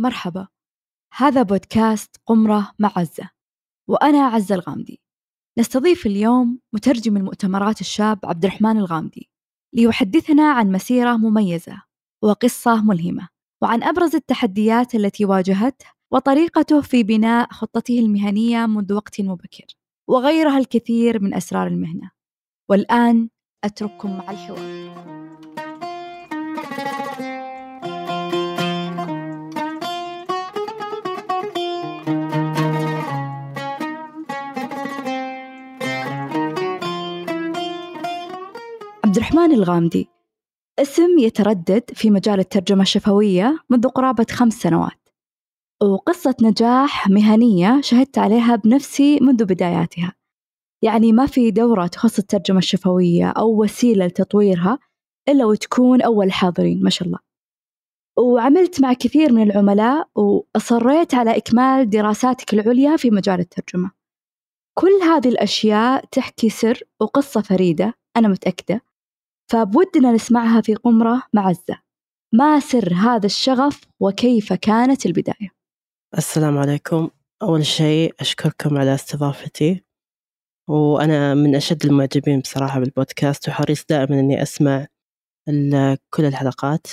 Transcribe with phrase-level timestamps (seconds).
[0.00, 0.48] مرحبا.
[1.16, 3.30] هذا بودكاست قمرة مع عزة
[3.88, 5.00] وأنا عزة الغامدي.
[5.58, 9.30] نستضيف اليوم مترجم المؤتمرات الشاب عبد الرحمن الغامدي
[9.72, 11.82] ليحدثنا عن مسيرة مميزة
[12.22, 13.28] وقصة ملهمة
[13.62, 19.66] وعن أبرز التحديات التي واجهته وطريقته في بناء خطته المهنية منذ وقت مبكر
[20.08, 22.10] وغيرها الكثير من أسرار المهنة.
[22.70, 23.28] والآن
[23.64, 25.19] أترككم مع الحوار.
[39.10, 40.08] عبد الرحمن الغامدي.
[40.78, 45.08] اسم يتردد في مجال الترجمة الشفوية منذ قرابة خمس سنوات.
[45.82, 50.14] وقصة نجاح مهنية شهدت عليها بنفسي منذ بداياتها.
[50.82, 54.78] يعني ما في دورة تخص الترجمة الشفوية أو وسيلة لتطويرها
[55.28, 57.18] إلا وتكون أول حاضرين ما شاء الله.
[58.18, 63.90] وعملت مع كثير من العملاء وأصريت على إكمال دراساتك العليا في مجال الترجمة.
[64.78, 68.89] كل هذه الأشياء تحكي سر وقصة فريدة أنا متأكدة.
[69.50, 71.80] فبودنا نسمعها في قمرة مع عزة
[72.34, 75.50] ما سر هذا الشغف وكيف كانت البداية؟
[76.18, 77.10] السلام عليكم.
[77.42, 79.84] أول شيء أشكركم على استضافتي.
[80.68, 84.86] وأنا من أشد المعجبين بصراحة بالبودكاست وحريص دائما أني أسمع
[86.14, 86.86] كل الحلقات.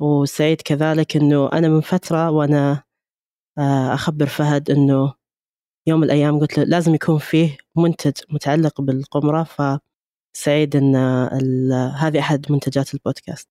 [0.00, 2.82] وسعيد كذلك أنه أنا من فترة وأنا
[3.58, 5.14] آه، أخبر فهد أنه
[5.88, 9.42] يوم من الأيام قلت له لازم يكون فيه منتج متعلق بالقمرة
[10.36, 10.96] فسعيد أن
[11.96, 13.48] هذه أحد منتجات البودكاست.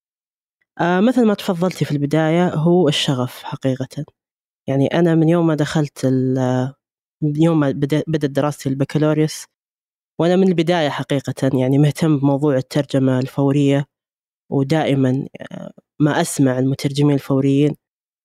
[0.79, 4.05] آه، مثل ما تفضلتي في البداية هو الشغف حقيقة.
[4.67, 6.05] يعني أنا من يوم ما دخلت
[7.21, 7.71] من يوم ما
[8.07, 9.45] بدأت دراستي البكالوريوس
[10.19, 13.85] وأنا من البداية حقيقة يعني مهتم بموضوع الترجمة الفورية
[14.51, 17.75] ودائما آه، ما أسمع المترجمين الفوريين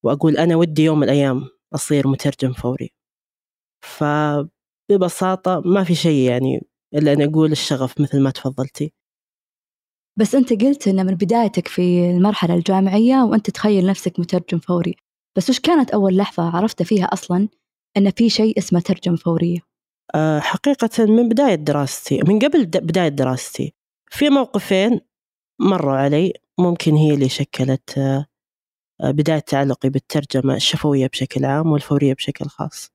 [0.05, 2.93] وأقول أنا ودي يوم من الأيام أصير مترجم فوري.
[3.85, 6.61] فببساطة ما في شيء يعني
[6.95, 8.93] إلا أن أقول الشغف مثل ما تفضلتي.
[10.19, 14.97] بس أنت قلت أن من بدايتك في المرحلة الجامعية وأنت تخيل نفسك مترجم فوري.
[15.37, 17.49] بس وش كانت أول لحظة عرفت فيها أصلا
[17.97, 19.59] أن في شيء اسمه ترجمة فورية؟
[20.15, 23.75] أه حقيقة من بداية دراستي من قبل بداية دراستي.
[24.11, 25.01] في موقفين
[25.61, 28.27] مروا علي ممكن هي اللي شكلت أه
[29.05, 32.91] بداية تعلقي بالترجمة الشفوية بشكل عام والفورية بشكل خاص.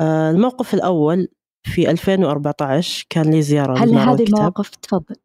[0.00, 1.28] أه الموقف الأول
[1.74, 5.16] في 2014 كان لي زيارة هل هذه المواقف تفضل.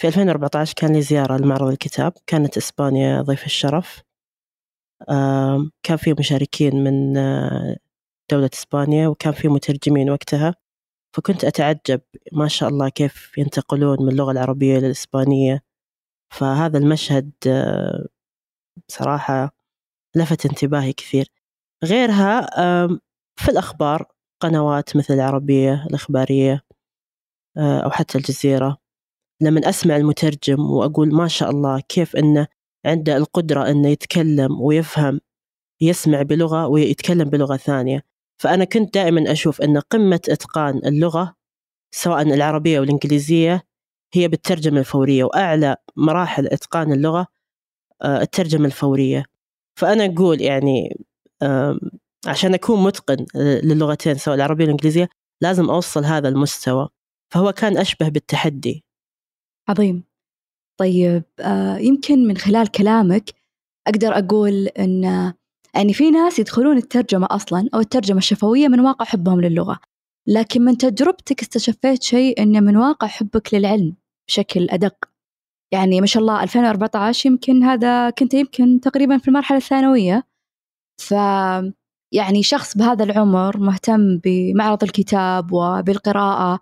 [0.00, 2.12] في 2014 كان لي زيارة لمعرض الكتاب.
[2.26, 4.02] كانت إسبانيا ضيف الشرف.
[5.82, 7.76] كان في مشاركين من آه،
[8.30, 10.54] دولة إسبانيا وكان في مترجمين وقتها.
[11.16, 12.00] فكنت أتعجب
[12.32, 15.62] ما شاء الله كيف ينتقلون من اللغة العربية للإسبانية
[16.34, 18.08] فهذا المشهد آه،
[18.88, 19.54] بصراحة
[20.16, 21.28] لفت انتباهي كثير.
[21.84, 22.46] غيرها
[23.36, 24.12] في الأخبار
[24.42, 26.64] قنوات مثل العربية الإخبارية
[27.56, 28.78] آه، أو حتى الجزيرة.
[29.40, 32.46] لما أسمع المترجم وأقول ما شاء الله كيف أنه
[32.86, 35.20] عنده القدرة أنه يتكلم ويفهم
[35.80, 38.02] يسمع بلغة ويتكلم بلغة ثانية.
[38.42, 41.34] فأنا كنت دائما أشوف أن قمة إتقان اللغة
[41.94, 43.62] سواء العربية أو الإنجليزية
[44.14, 47.26] هي بالترجمة الفورية وأعلى مراحل إتقان اللغة
[48.02, 49.24] آه، الترجمة الفورية.
[49.78, 50.96] فأنا أقول يعني
[52.26, 55.08] عشان أكون متقن للغتين سواء العربية والإنجليزية
[55.42, 56.88] لازم أوصل هذا المستوى.
[57.32, 58.84] فهو كان أشبه بالتحدي.
[59.68, 60.04] عظيم.
[60.80, 63.30] طيب آه يمكن من خلال كلامك
[63.86, 65.02] أقدر أقول أن
[65.74, 69.80] يعني في ناس يدخلون الترجمة أصلا أو الترجمة الشفوية من واقع حبهم للغة.
[70.28, 73.96] لكن من تجربتك استشفيت شيء أنه من واقع حبك للعلم
[74.28, 74.96] بشكل أدق.
[75.72, 80.26] يعني ما شاء الله 2014 يمكن هذا كنت يمكن تقريبا في المرحلة الثانوية.
[81.00, 81.14] ف
[82.12, 86.60] يعني شخص بهذا العمر مهتم بمعرض الكتاب وبالقراءة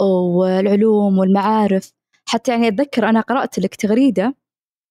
[0.00, 1.92] والعلوم والمعارف.
[2.28, 4.36] حتى يعني أتذكر أنا قرأت لك تغريدة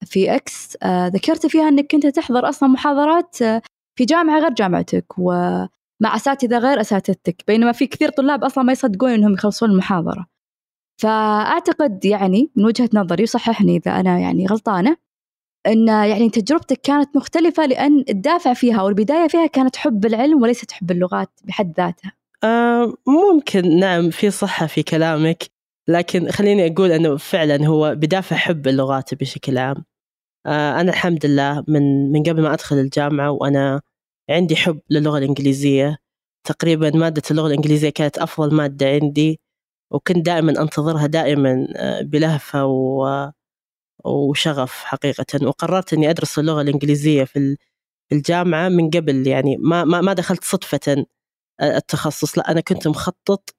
[0.06, 3.62] في إكس آه ذكرت فيها إنك كنت تحضر أصلا محاضرات آه
[3.98, 5.70] في جامعة غير جامعتك ومع
[6.16, 10.26] أساتذة غير أساتذتك بينما في كثير طلاب أصلا ما يصدقون إنهم يخلصون المحاضرة.
[11.02, 14.98] فأعتقد يعني من وجهة نظري صححني إذا أنا يعني غلطانة
[15.68, 20.92] إن يعني تجربتك كانت مختلفة لأن الدافع فيها والبداية فيها كانت حب العلم وليست حب
[20.92, 22.12] اللغات بحد ذاتها.
[22.44, 25.44] آه ممكن نعم في صحة في كلامك
[25.88, 29.86] لكن خليني أقول إنه فعلا هو بدافع حب اللغات بشكل عام.
[30.46, 33.82] آه أنا الحمد لله من من قبل ما أدخل الجامعة وأنا
[34.30, 35.98] عندي حب للغة الإنجليزية
[36.48, 39.40] تقريبا مادة اللغة الإنجليزية كانت أفضل مادة عندي
[39.92, 43.32] وكنت دائما أنتظرها دائما آه، بلهفة و
[44.06, 45.48] وشغف حقيقة.
[45.48, 47.58] وقررت أني أدرس اللغة الإنجليزية في
[48.12, 51.06] الجامعة من قبل يعني ما ما دخلت صدفة
[51.62, 52.38] التخصص.
[52.38, 53.56] لا أنا كنت مخطط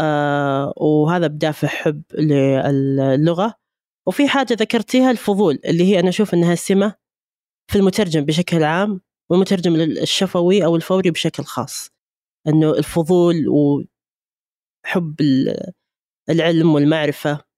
[0.00, 3.54] آه وهذا بدافع حب للغة.
[4.06, 6.94] وفي حاجة ذكرتيها الفضول اللي هي أنا أشوف أنها سمة
[7.70, 11.90] في المترجم بشكل عام والمترجم الشفوي أو الفوري بشكل خاص.
[12.48, 15.16] أنه الفضول وحب
[16.30, 17.51] العلم والمعرفة.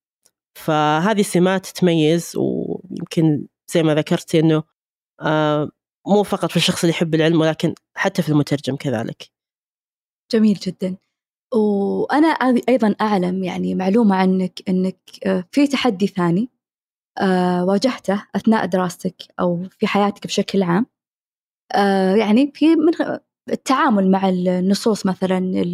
[0.54, 4.62] فهذه سمات تميز ويمكن زي ما ذكرتي أنه
[5.20, 5.70] آه
[6.06, 9.30] مو فقط في الشخص اللي يحب العلم ولكن حتى في المترجم كذلك.
[10.32, 10.96] جميل جدا.
[11.54, 12.28] وأنا
[12.68, 16.48] أيضا أعلم يعني معلومة عنك أنك آه، في تحدي ثاني
[17.18, 20.86] آه، واجهته أثناء دراستك أو في حياتك بشكل عام.
[22.18, 22.92] يعني في من
[23.50, 25.64] التعامل مع النصوص مثلا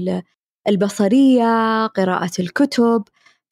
[0.68, 3.04] البصرية قراءة الكتب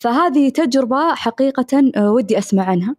[0.02, 2.96] فهذه تجربة حقيقة ودي أسمع عنها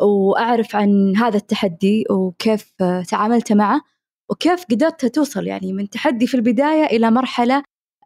[0.00, 2.72] وأعرف عن هذا التحدي وكيف
[3.08, 3.80] تعاملت معه
[4.30, 7.62] وكيف قدرت توصل يعني من تحدي في البداية إلى مرحلة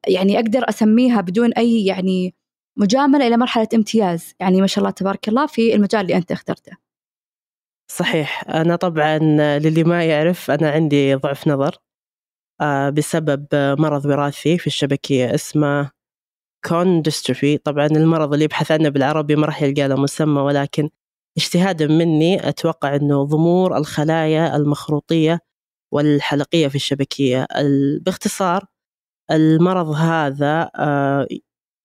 [0.06, 2.34] يعني أقدر أسميها بدون أي يعني
[2.78, 6.72] مجاملة إلى مرحلة امتياز يعني ما شاء الله تبارك الله في المجال اللي أنت اخترته.
[7.90, 8.44] صحيح.
[8.48, 9.18] أنا طبعا
[9.58, 11.76] للي ما يعرف أنا عندي ضعف نظر
[12.60, 13.46] آه، بسبب
[13.78, 15.90] مرض وراثي في الشبكية اسمه
[16.64, 20.90] كون ديستروفي طبعا المرض اللي يبحث عنه بالعربي ما راح يلقى له مسمى ولكن
[21.38, 25.40] اجتهادا مني أتوقع أنه ضمور الخلايا المخروطية
[25.92, 27.46] والحلقية في الشبكية.
[28.00, 28.66] باختصار
[29.30, 31.28] المرض هذا آه،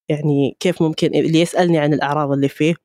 [0.09, 2.75] يعني كيف ممكن اللي يسألني عن الأعراض اللي فيه؟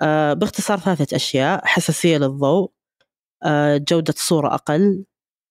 [0.00, 2.72] آه، باختصار ثلاثة أشياء حساسية للضوء
[3.44, 5.04] آه، جودة صورة أقل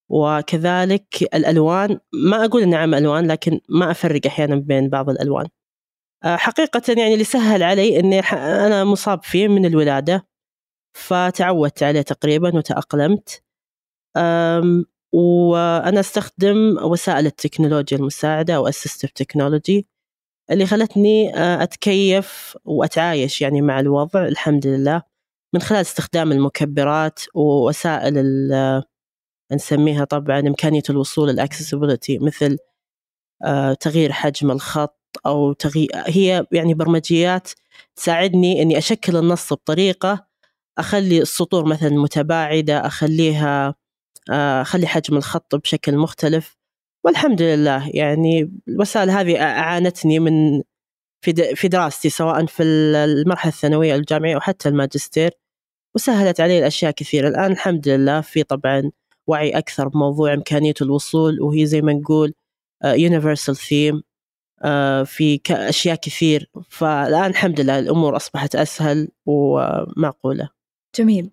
[0.09, 5.47] وكذلك الألوان ما أقول إني عام ألوان لكن ما أفرق أحيانا بين بعض الألوان.
[6.25, 10.27] حقيقة يعني اللي سهل علي إني أنا مصاب فيه من الولادة
[10.97, 13.43] فتعودت عليه تقريبا وتأقلمت.
[15.13, 19.87] وأنا أستخدم وسائل التكنولوجيا المساعدة أو assistive تكنولوجي
[20.51, 25.03] اللي خلتني آه، أتكيف وأتعايش يعني مع الوضع الحمد لله.
[25.53, 28.13] من خلال استخدام المكبرات ووسائل
[29.51, 32.57] نسميها طبعا إمكانية الوصول الأكسسبيلتي مثل
[33.45, 37.49] آه، تغيير حجم الخط أو تغيير هي يعني برمجيات
[37.95, 40.27] تساعدني إني أشكل النص بطريقة
[40.77, 43.75] أخلي السطور مثلا متباعدة أخليها
[44.31, 46.57] آه، أخلي حجم الخط بشكل مختلف.
[47.05, 50.63] والحمد لله يعني الوسائل هذه أعانتني من
[51.21, 55.31] في في دراستي سواء في المرحلة الثانوية الجامعية أو حتى الماجستير
[55.95, 57.29] وسهلت علي الأشياء كثيرة.
[57.29, 58.91] الآن الحمد لله في طبعا
[59.29, 62.33] وعي أكثر بموضوع إمكانية الوصول وهي زي ما نقول
[62.85, 64.65] يونيفرسال uh, ثيم uh,
[65.05, 66.49] في أشياء كثير.
[66.69, 70.49] فالآن الحمد لله الأمور أصبحت أسهل ومعقولة.
[70.95, 71.29] جميل.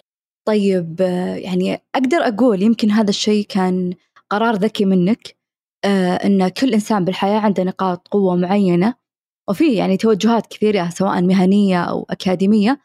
[0.46, 1.00] طيب
[1.37, 3.94] يعني أقدر أقول يمكن هذا الشيء كان
[4.31, 5.37] قرار ذكي منك
[5.84, 8.94] آه، أن كل إنسان بالحياة عنده نقاط قوة معينة
[9.48, 12.81] وفي يعني توجهات كثيرة سواء مهنية أو أكاديمية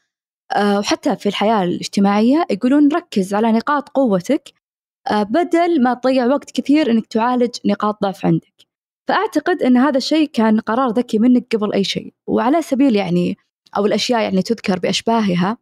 [0.56, 4.61] آه، وحتى في الحياة الاجتماعية يقولون ركز على نقاط قوتك آه،
[5.10, 8.68] بدل ما تضيع وقت كثير إنك تعالج نقاط ضعف عندك.
[9.08, 12.14] فأعتقد أن هذا الشيء كان قرار ذكي منك قبل أي شيء.
[12.28, 13.38] وعلى سبيل يعني
[13.78, 15.58] أو الأشياء يعني تذكر بأشباهها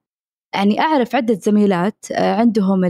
[0.56, 2.82] يعني أعرف عدة زميلات آه، عندهم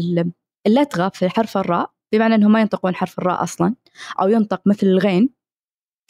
[0.67, 3.75] اللتغة في حرف الراء بمعنى أنهم ما ينطقون حرف الراء أصلا
[4.21, 5.29] أو ينطق مثل الغين.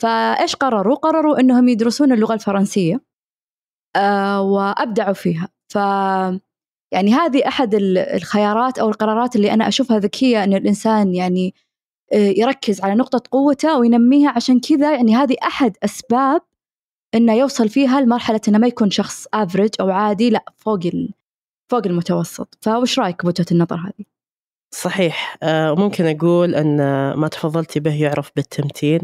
[0.01, 3.01] فإيش قرروا؟ قرروا أنهم يدرسون اللغة الفرنسية
[3.95, 5.49] آه وأبدعوا فيها.
[5.73, 5.77] ف
[6.91, 7.75] يعني هذه أحد
[8.13, 11.53] الخيارات أو القرارات اللي أنا أشوفها ذكية أن الإنسان يعني
[12.13, 14.29] آه، يركز على نقطة قوته وينميها.
[14.29, 16.41] عشان كذا يعني هذه أحد أسباب
[17.15, 20.79] إنه يوصل فيها لمرحلة إنه ما يكون شخص افريج أو عادي لا فوق
[21.71, 22.57] فوق المتوسط.
[22.61, 24.05] فوش رأيك بوجهة النظر هذه؟
[24.71, 25.37] صحيح.
[25.43, 26.77] آه، ممكن أقول أن
[27.13, 29.01] ما تفضلتي به يعرف بالتمتين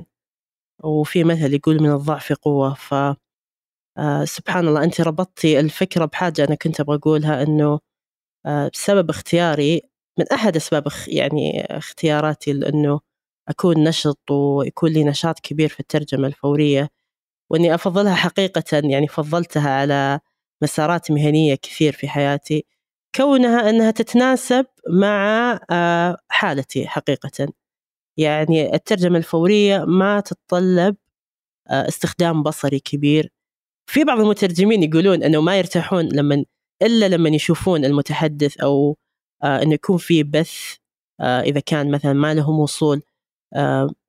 [0.84, 2.74] وفي مثل يقول من الضعف قوة.
[2.74, 2.94] ف
[3.98, 7.80] آه، سبحان الله أنت ربطتي الفكرة بحاجة أنا كنت أبغى أقولها أنه
[8.46, 9.82] آه، بسبب اختياري
[10.20, 13.00] من أحد أسباب يعني اختياراتي لأنه
[13.50, 16.90] أكون نشط ويكون لي نشاط كبير في الترجمة الفورية
[17.52, 20.20] وإني أفضلها حقيقة يعني فضلتها على
[20.64, 22.66] مسارات مهنية كثير في حياتي
[23.16, 27.54] كونها أنها تتناسب مع آه، حالتي حقيقة.
[28.18, 30.96] يعني الترجمة الفورية ما تتطلب
[31.70, 33.32] آه، استخدام بصري كبير
[33.90, 36.46] في بعض المترجمين يقولون أنه ما يرتاحون لما
[36.82, 38.98] إلا لما يشوفون المتحدث أو
[39.44, 40.76] آه، أنه يكون في بث
[41.22, 43.02] إذا كان مثلا ما لهم وصول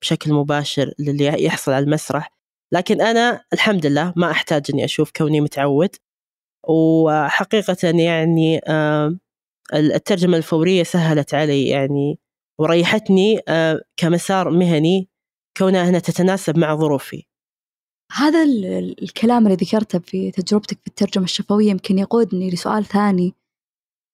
[0.02, 2.30] بشكل مباشر للي يحصل على المسرح.
[2.72, 5.96] لكن أنا الحمد لله ما أحتاج أني أشوف كوني متعود.
[6.68, 8.60] وحقيقة يعني
[9.74, 12.18] الترجمة الفورية سهلت علي يعني
[12.60, 15.08] وريحتني آه، كمسار مهني
[15.56, 17.26] كونها أنها تتناسب مع ظروفي.
[18.12, 18.42] هذا
[19.02, 23.34] الكلام اللي ذكرته في تجربتك في الترجمة الشفوية يمكن يقودني لسؤال ثاني.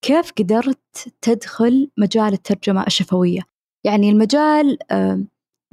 [0.04, 3.40] كيف قدرت تدخل مجال الترجمة الشفوية؟
[3.84, 4.78] يعني المجال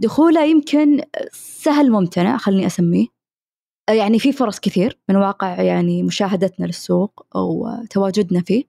[0.02, 1.02] دخوله يمكن
[1.34, 3.08] سهل ممتنع خليني أسميه.
[3.90, 8.64] يعني في فرص كثير من واقع يعني مشاهدتنا للسوق أو تواجدنا فيه.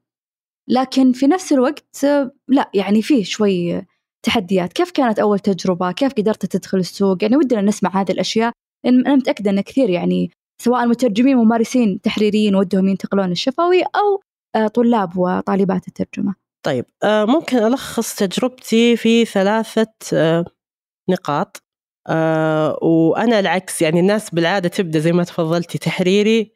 [0.69, 2.07] لكن في نفس الوقت
[2.49, 3.87] لا يعني فيه شوي
[4.23, 4.73] تحديات.
[4.73, 8.53] كيف كانت أول تجربة؟ كيف قدرت تدخل السوق؟ يعني ودنا نسمع هذه الأشياء.
[8.87, 10.31] أنا متأكدة أن كثير يعني
[10.63, 14.23] سواء مترجمين ممارسين تحريريين ودهم ينتقلون الشفوي أو
[14.55, 16.35] آه، طلاب وطالبات الترجمة.
[16.67, 20.45] طيب آه، ممكن ألخص تجربتي في ثلاثة آه،
[21.11, 21.63] نقاط.
[22.83, 26.53] وأنا العكس يعني الناس بالعادة تبدأ زي ما تفضلتي تحريري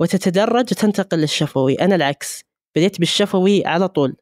[0.00, 1.74] وتتدرج وتنتقل للشفوي.
[1.74, 2.44] أنا العكس
[2.76, 4.16] بديت بالشفوي على طول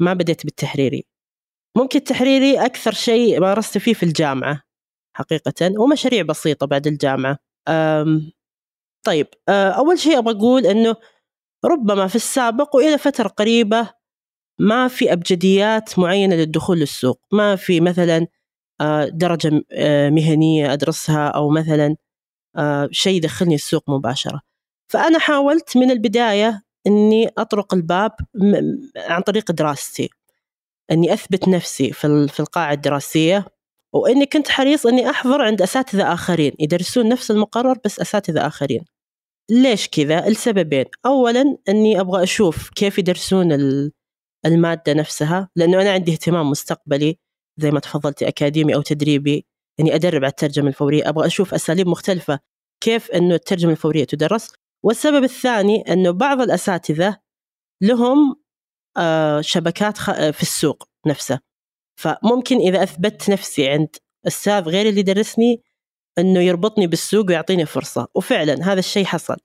[0.00, 1.04] ما بديت بالتحريري.
[1.76, 4.62] ممكن التحريري أكثر شيء مارست فيه في الجامعة.
[5.20, 7.38] حقيقة ومشاريع بسيطة بعد الجامعة.
[9.06, 10.96] طيب أول شيء أبغى أقول أنه
[11.64, 13.90] ربما في السابق وإلى فترة قريبة
[14.58, 17.20] ما في أبجديات معينة للدخول للسوق.
[17.32, 18.26] ما في مثلا
[19.08, 19.50] درجة
[20.10, 21.96] مهنية أدرسها أو مثلا
[22.90, 24.40] شيء يدخلني السوق مباشرة.
[24.88, 28.12] فأنا حاولت من البداية أني أطرق الباب
[28.96, 30.10] عن طريق دراستي.
[30.90, 33.46] أني أثبت نفسي في القاعة الدراسية.
[33.92, 38.84] وإني كنت حريص إني أحضر عند أساتذة آخرين يدرسون نفس المقرر بس أساتذة آخرين.
[39.50, 40.84] ليش كذا؟ السببين.
[41.06, 43.52] أولا أني أبغى أشوف كيف يدرسون
[44.46, 47.18] المادة نفسها لأنه أنا عندي اهتمام مستقبلي
[47.58, 49.46] زي ما تفضلتي أكاديمي أو تدريبي.
[49.80, 52.38] إني أدرب على الترجمة الفورية أبغى أشوف أساليب مختلفة
[52.82, 54.52] كيف أنه الترجمة الفورية تدرس.
[54.84, 57.18] والسبب الثاني أنه بعض الأساتذة
[57.82, 58.36] لهم
[58.96, 59.98] آه، شبكات
[60.36, 61.49] في السوق نفسه.
[62.00, 63.88] فممكن إذا أثبت نفسي عند
[64.26, 65.62] أستاذ غير اللي درسني
[66.18, 68.08] أنه يربطني بالسوق ويعطيني فرصة.
[68.14, 69.36] وفعلا هذا الشيء حصل.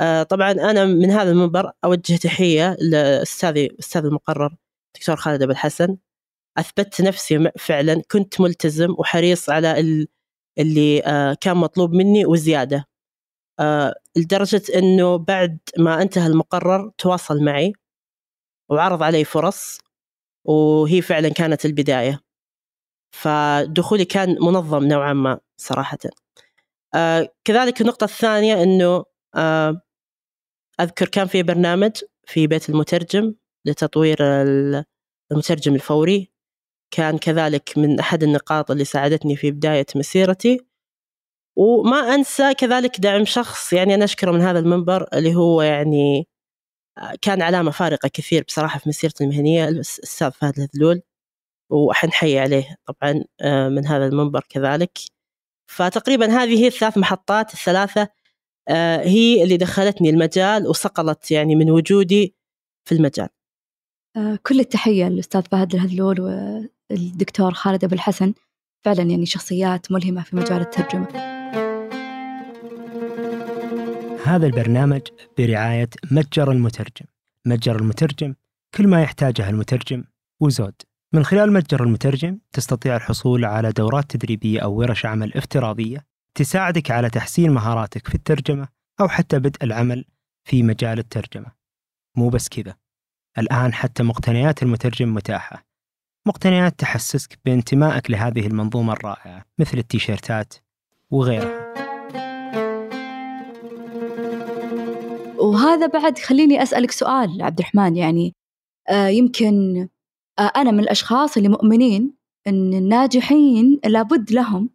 [0.00, 4.56] آه طبعا أنا من هذا المنبر أوجه تحية لأستاذي أستاذ المقرر
[4.96, 5.96] دكتور خالد أبو الحسن.
[6.58, 9.80] أثبت نفسي فعلا كنت ملتزم وحريص على
[10.58, 12.88] اللي آه كان مطلوب مني وزيادة.
[13.60, 17.72] آه لدرجة أنه بعد ما انتهى المقرر تواصل معي
[18.70, 19.78] وعرض علي فرص
[20.48, 22.20] وهي فعلا كانت البداية.
[23.12, 25.98] فدخولي كان منظم نوعا ما صراحة.
[26.94, 29.04] آه كذلك النقطة الثانية أنه
[29.36, 29.82] آه
[30.80, 31.92] أذكر كان في برنامج
[32.26, 33.34] في بيت المترجم
[33.66, 34.18] لتطوير
[35.32, 36.32] المترجم الفوري.
[36.90, 40.60] كان كذلك من أحد النقاط اللي ساعدتني في بداية مسيرتي.
[41.56, 46.28] وما أنسى كذلك دعم شخص يعني أنا أشكره من هذا المنبر اللي هو يعني
[47.22, 51.02] كان علامة فارقة كثير بصراحة في مسيرتي المهنية الأستاذ فهد الهذلول
[51.70, 54.98] وحنحيي عليه طبعا آه، من هذا المنبر كذلك.
[55.70, 58.08] فتقريبا هذه هي الثلاث محطات الثلاثة
[58.68, 62.34] آه، هي اللي دخلتني المجال وصقلت يعني من وجودي
[62.88, 63.28] في المجال.
[64.16, 66.20] آه، كل التحية للأستاذ فهد الهذلول
[66.90, 68.34] والدكتور خالد أبو الحسن.
[68.84, 71.37] فعلا يعني شخصيات ملهمة في مجال الترجمة.
[74.28, 75.00] هذا البرنامج
[75.38, 77.06] برعاية متجر المترجم.
[77.46, 78.34] متجر المترجم
[78.74, 80.04] كل ما يحتاجه المترجم
[80.40, 80.74] وزود.
[81.12, 87.10] من خلال متجر المترجم تستطيع الحصول على دورات تدريبية أو ورش عمل افتراضية تساعدك على
[87.10, 88.68] تحسين مهاراتك في الترجمة
[89.00, 90.04] أو حتى بدء العمل
[90.44, 91.52] في مجال الترجمة.
[92.16, 92.74] مو بس كذا.
[93.38, 95.66] الآن حتى مقتنيات المترجم متاحة.
[96.26, 100.54] مقتنيات تحسسك بانتمائك لهذه المنظومة الرائعة مثل التيشيرتات
[101.10, 101.67] وغيرها.
[105.48, 108.34] وهذا بعد خليني أسألك سؤال عبد الرحمن يعني
[108.88, 109.88] آه يمكن
[110.38, 112.14] آه أنا من الأشخاص اللي مؤمنين
[112.46, 114.70] أن الناجحين لابد لهم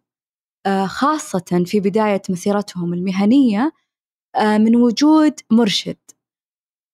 [0.66, 3.72] آه خاصة في بداية مسيرتهم المهنية
[4.42, 5.96] من وجود مرشد.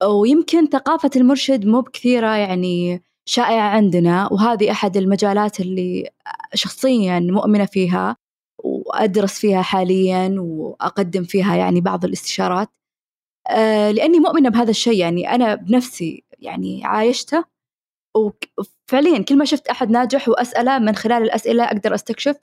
[0.05, 6.11] ويمكن ثقافة المرشد مو بكثيرة يعني شائعة عندنا وهذه أحد المجالات اللي
[6.55, 8.17] شخصيا مؤمنة فيها
[8.65, 12.69] وأدرس فيها حاليا وأقدم فيها يعني بعض الاستشارات.
[13.91, 14.99] لأني مؤمنة بهذا الشيء.
[14.99, 17.45] يعني أنا بنفسي يعني عايشته
[18.17, 22.37] وفعليا كل ما شفت أحد ناجح وأسأله من خلال الأسئلة أقدر أستكشف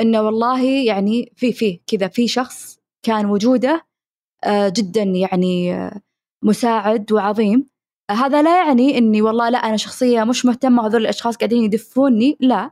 [0.00, 3.86] إنه والله يعني في في كذا في شخص كان وجوده
[4.44, 6.00] آه، جدا يعني آه،
[6.44, 7.68] مساعد وعظيم.
[8.10, 12.70] هذا لا يعني إني والله لا أنا شخصية مش مهتمة هذول الأشخاص قاعدين يدفوني لا.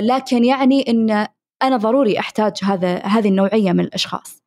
[0.00, 1.26] لكن يعني إن
[1.62, 4.36] أنا ضروري أحتاج هذا هذه النوعية من الأشخاص.
[4.36, 4.43] آه،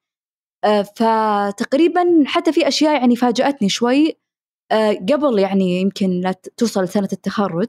[0.95, 4.17] فتقريبا حتى في أشياء يعني فاجأتني شوي.
[4.71, 7.67] آه، قبل يعني يمكن توصل لسنة التخرج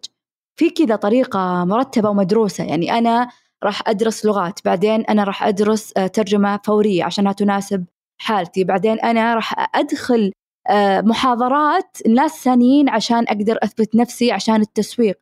[0.59, 2.65] في كذا طريقة مرتبة ومدروسة.
[2.65, 3.29] يعني أنا
[3.65, 7.85] راح أدرس لغات بعدين أنا راح أدرس آه، ترجمة فورية عشانها تناسب
[8.21, 8.65] حالتي.
[8.65, 10.33] بعدين أنا راح أدخل
[10.71, 15.21] آه، محاضرات ناس ثانيين عشان أقدر أثبت نفسي عشان التسويق.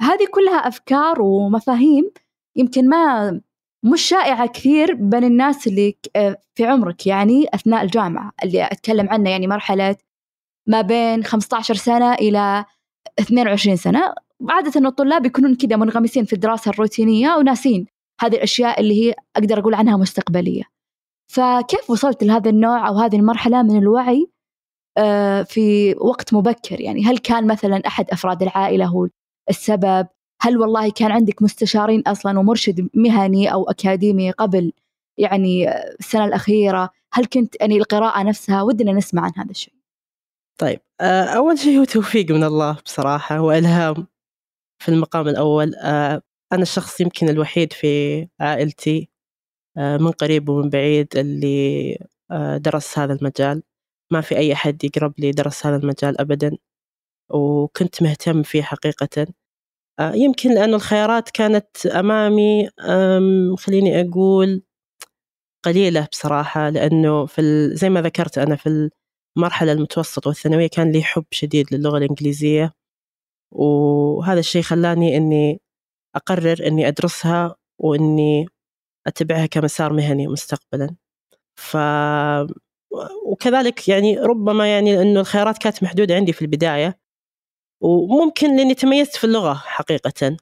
[0.00, 2.10] هذه كلها أفكار ومفاهيم
[2.56, 3.40] يمكن ما
[3.92, 5.96] مش شائعة كثير بين الناس اللي
[6.54, 9.96] في عمرك يعني أثناء الجامعة اللي أتكلم عنه يعني مرحلة
[10.66, 12.64] ما بين 15 سنة إلى
[13.20, 14.14] 22 سنة.
[14.50, 17.86] عادة الطلاب يكونون كذا منغمسين في الدراسة الروتينية وناسين
[18.20, 20.62] هذه الأشياء اللي هي أقدر أقول عنها مستقبلية.
[21.32, 24.30] فكيف وصلت لهذا النوع أو هذه المرحلة من الوعي
[24.98, 29.08] آه، في وقت مبكر؟ يعني هل كان مثلا أحد أفراد العائلة هو
[29.50, 30.06] السبب؟
[30.40, 34.72] هل والله كان عندك مستشارين أصلا ومرشد مهني أو أكاديمي قبل
[35.18, 35.68] يعني
[36.00, 39.74] السنة الأخيرة؟ هل كنت يعني القراءة نفسها؟ ودنا نسمع عن هذا الشيء.
[40.58, 44.06] طيب آه، أول شيء هو توفيق من الله بصراحة وإلهام
[44.82, 45.74] في المقام الأول.
[45.74, 49.08] آه، أنا الشخص يمكن الوحيد في عائلتي
[49.78, 51.98] آه، من قريب ومن بعيد اللي
[52.58, 53.62] درس هذا المجال.
[54.12, 56.58] ما في أي أحد يقرب لي درس هذا المجال أبدا.
[57.30, 59.26] وكنت مهتم فيه حقيقة.
[60.00, 62.70] يمكن لأنه الخيارات كانت أمامي
[63.58, 64.62] خليني أقول
[65.64, 68.90] قليلة بصراحة لأنه في زي ما ذكرت أنا في
[69.38, 72.72] المرحلة المتوسطة والثانوية كان لي حب شديد للغة الإنجليزية
[73.54, 75.60] وهذا الشيء خلاني إني
[76.16, 78.46] أقرر إني أدرسها وإني
[79.06, 80.96] أتبعها كمسار مهني مستقبلا.
[81.56, 81.76] ف
[83.26, 86.98] وكذلك يعني ربما يعني إنه الخيارات كانت محدودة عندي في البداية
[87.80, 90.36] وممكن لاني تميزت في اللغة حقيقه.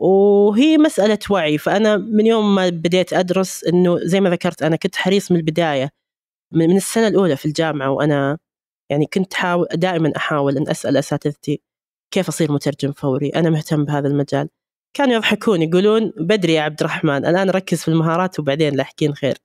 [0.00, 4.96] وهي مسألة وعي فأنا من يوم ما بديت أدرس إنه زي ما ذكرت أنا كنت
[4.96, 5.90] حريص من البداية
[6.52, 8.38] من السنة الأولى في الجامعة وأنا
[8.90, 11.62] يعني كنت حاول دائما أحاول أن أسأل أساتذتي
[12.14, 13.28] كيف أصير مترجم فوري.
[13.30, 14.48] أنا مهتم بهذا المجال.
[14.96, 19.36] كانوا يضحكون يقولون بدري يا عبد الرحمن الآن ركز في المهارات وبعدين لاحقين خير.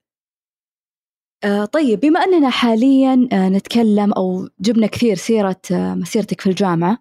[1.71, 6.97] طيب بما أننا حاليا آه نتكلم أو جبنا كثير سيرة آه مسيرتك في الجامعة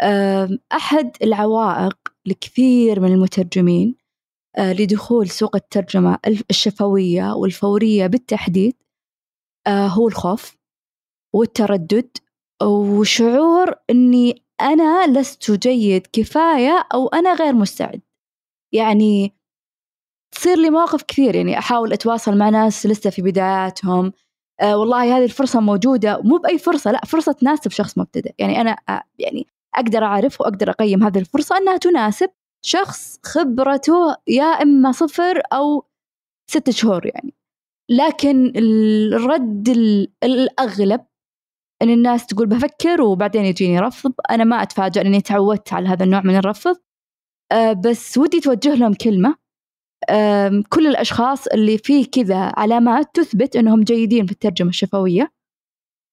[0.00, 3.96] آه أحد العوائق لكثير من المترجمين
[4.56, 6.18] آه لدخول سوق الترجمة
[6.50, 8.74] الشفوية والفورية بالتحديد
[9.66, 10.56] آه، هو الخوف
[11.34, 12.16] والتردد
[12.62, 18.02] وشعور إني أنا لست جيد كفاية أو أنا غير مستعد.
[18.74, 19.35] يعني
[20.34, 24.12] تصير لي مواقف كثير يعني أحاول أتواصل مع ناس لسه في بداياتهم.
[24.60, 28.34] آه والله هذه الفرصة موجودة مو بأي فرصة لا فرصة تناسب شخص مبتدئ.
[28.38, 32.30] يعني أنا آه يعني أقدر أعرف وأقدر أقيم هذه الفرصة أنها تناسب
[32.64, 35.84] شخص خبرته يا إما صفر أو
[36.50, 37.34] ست شهور يعني.
[37.90, 39.68] لكن الرد
[40.24, 41.06] الأغلب
[41.82, 46.20] أن الناس تقول بفكر وبعدين يجيني رفض أنا ما أتفاجأ لأني تعودت على هذا النوع
[46.22, 46.76] من الرفض.
[47.52, 49.28] أه بس ودي توجه لهم كلمة.
[49.30, 49.36] أه
[50.68, 55.30] كل الأشخاص اللي فيه كذا علامات تثبت أنهم جيدين في الترجمة الشفوية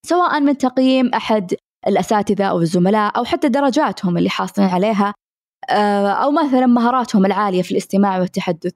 [0.05, 1.55] سواء من تقييم أحد
[1.87, 5.13] الأساتذة أو الزملاء أو حتى درجاتهم اللي حاصلين عليها
[5.69, 8.73] أه أو مثلا مهاراتهم العالية في الاستماع والتحدث.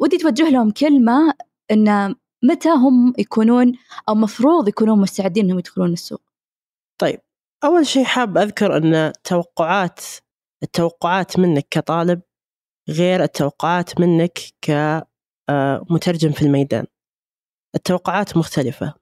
[0.00, 1.34] ودي توجه لهم كلمة
[1.70, 3.72] أن متى هم يكونون
[4.08, 6.22] أو مفروض يكونون مستعدين أنهم يدخلون السوق.
[7.00, 7.20] طيب
[7.64, 10.00] أول شيء حاب أذكر أن توقعات
[10.62, 12.20] التوقعات منك كطالب
[12.88, 16.86] غير التوقعات منك كمترجم في الميدان.
[17.74, 18.94] التوقعات مختلفة.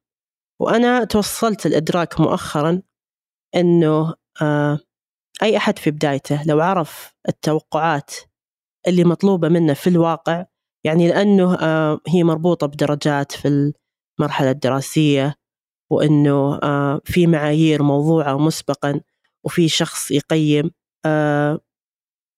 [0.60, 2.82] وأنا توصلت الإدراك مؤخرا
[3.54, 4.78] أنه آه،
[5.42, 8.14] أي أحد في بدايته لو عرف التوقعات
[8.88, 10.44] اللي مطلوبة منه في الواقع
[10.86, 13.72] يعني لأنه آه، هي مربوطة بدرجات في
[14.20, 15.34] المرحلة الدراسية
[15.92, 19.00] وأنه آه، في معايير موضوعة مسبقا
[19.44, 20.70] وفي شخص يقيم
[21.06, 21.60] آه،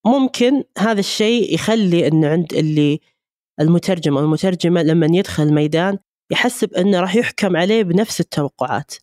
[0.05, 2.99] ممكن هذا الشيء يخلي أنه عند اللي
[3.59, 5.97] المترجم أو المترجمة لما يدخل الميدان
[6.31, 8.93] يحسب أنه راح يحكم عليه بنفس التوقعات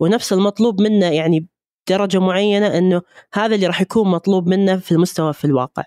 [0.00, 1.48] ونفس المطلوب منه يعني
[1.88, 5.84] درجة معينة أنه هذا اللي راح يكون مطلوب منه في المستوى في الواقع.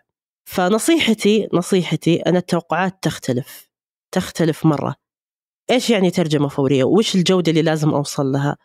[0.49, 3.69] فنصيحتي نصيحتي أن التوقعات تختلف
[4.11, 4.95] تختلف مرة.
[5.71, 8.57] إيش يعني ترجمة فورية؟ وش الجودة اللي لازم أوصل لها؟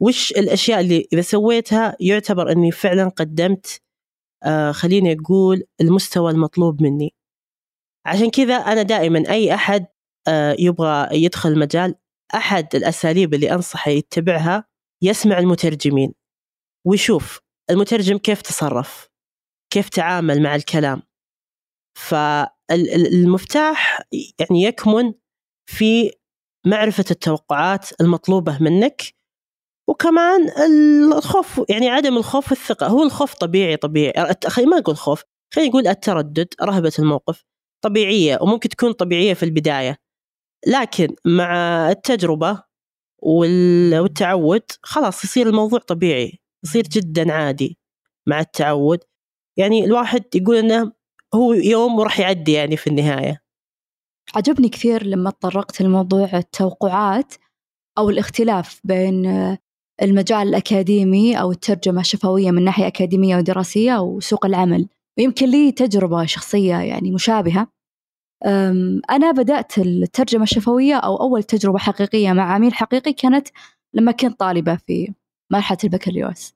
[0.00, 3.80] وش الأشياء اللي إذا سويتها يعتبر أني فعلا قدمت
[4.72, 7.14] خليني أقول المستوى المطلوب مني.
[8.06, 9.86] عشان كذا أنا دائما أي أحد
[10.28, 11.94] آه يبغى يدخل المجال
[12.34, 14.64] أحد الأساليب اللي أنصحه يتبعها
[15.02, 16.14] يسمع المترجمين
[16.86, 19.08] ويشوف المترجم كيف تصرف
[19.72, 21.02] كيف تعامل مع الكلام.
[22.70, 24.00] فالمفتاح
[24.40, 25.14] يعني يكمن
[25.70, 26.10] في
[26.66, 29.02] معرفة التوقعات المطلوبة منك
[29.88, 30.48] وكمان
[31.12, 34.34] الخوف يعني عدم الخوف والثقة هو الخوف طبيعي طبيعي.
[34.46, 35.22] خلينا ما نقول خوف
[35.54, 37.44] خلينا نقول التردد رهبة الموقف
[37.84, 39.96] طبيعية وممكن تكون طبيعية في البداية.
[40.66, 41.54] لكن مع
[41.90, 42.62] التجربة
[43.22, 47.78] والتعود خلاص يصير الموضوع طبيعي يصير جدا عادي
[48.28, 48.98] مع التعود.
[49.58, 50.92] يعني الواحد يقول إنه
[51.34, 53.42] هو يوم وراح يعدي يعني في النهاية.
[54.36, 57.34] عجبني كثير لما تطرقت لموضوع التوقعات
[57.98, 59.26] أو الاختلاف بين
[60.02, 64.88] المجال الأكاديمي أو الترجمة الشفوية من ناحية أكاديمية ودراسية وسوق العمل.
[65.18, 67.66] ويمكن لي تجربة شخصية يعني مشابهة.
[69.10, 73.48] أنا بدأت الترجمة الشفوية أو أول تجربة حقيقية مع عميل حقيقي كانت
[73.94, 75.14] لما كنت طالبة في
[75.52, 76.54] مرحلة البكالوريوس.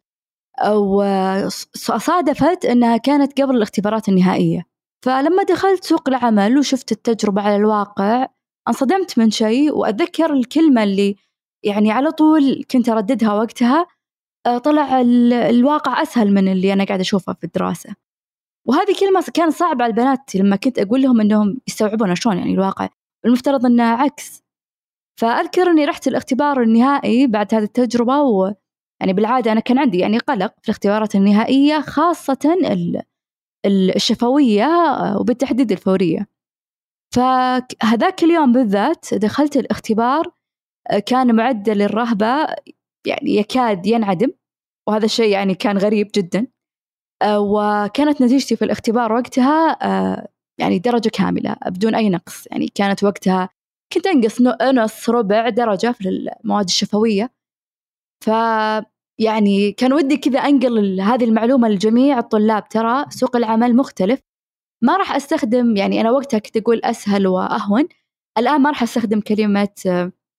[1.74, 4.66] وصادفت أنها كانت قبل الاختبارات النهائية.
[5.04, 8.26] فلما دخلت سوق العمل وشفت التجربة على الواقع
[8.68, 11.16] انصدمت من شيء وأتذكر الكلمة اللي
[11.64, 13.86] يعني على طول كنت أرددها وقتها
[14.46, 15.00] آه، طلع
[15.50, 17.94] الواقع أسهل من اللي أنا قاعدة أشوفه في الدراسة.
[18.68, 22.88] وهذه كلمة كانت صعبة على البنات لما كنت أقول لهم إنهم يستوعبون شلون يعني الواقع.
[23.24, 24.42] المفترض إنه عكس.
[25.20, 28.54] فأذكر إني رحت الاختبار النهائي بعد هذه التجربة و
[29.00, 32.56] يعني بالعادة أنا كان عندي يعني قلق في الاختبارات النهائية خاصة
[33.66, 36.28] الشفوية آه، وبالتحديد الفورية.
[37.14, 40.32] فهذاك اليوم بالذات دخلت الاختبار
[41.06, 42.46] كان معدل الرهبة
[43.06, 44.32] يعني يكاد ينعدم
[44.88, 46.46] وهذا الشيء يعني كان غريب جدا.
[47.22, 50.28] آه، وكانت نتيجتي في الاختبار وقتها آه،
[50.60, 52.46] يعني درجة كاملة بدون أي نقص.
[52.50, 53.48] يعني كانت وقتها
[53.92, 57.32] كنت أنقص نص ربع درجة في المواد الشفوية.
[58.24, 58.28] ف
[59.20, 62.68] يعني كان ودي كذا أنقل هذه المعلومة لجميع الطلاب.
[62.68, 64.20] ترى سوق العمل مختلف.
[64.84, 67.88] ما راح أستخدم يعني أنا وقتها كنت أقول أسهل وأهون.
[68.38, 69.68] الآن ما راح أستخدم كلمة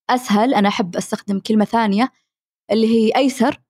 [0.09, 2.11] أسهل أنا أحب أستخدم كلمة ثانية
[2.71, 3.61] اللي هي أيسر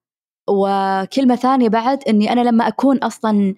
[0.50, 3.54] وكلمة ثانية بعد إني أنا لما أكون أصلا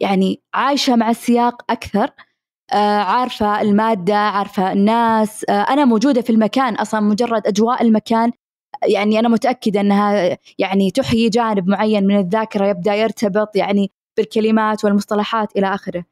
[0.00, 2.10] يعني عايشة مع السياق أكثر
[2.72, 8.32] آه عارفة المادة عارفة الناس آه أنا موجودة في المكان أصلا مجرد أجواء المكان
[8.82, 15.56] يعني أنا متأكدة أنها يعني تحيي جانب معين من الذاكرة يبدأ يرتبط يعني بالكلمات والمصطلحات
[15.56, 16.04] إلى آخره.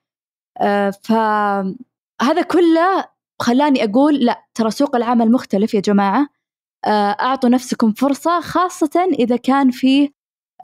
[0.60, 6.28] آه فهذا كله خلاني أقول لا ترى سوق العمل مختلف يا جماعة.
[6.86, 10.10] آه، أعطوا نفسكم فرصة خاصة إذا كان في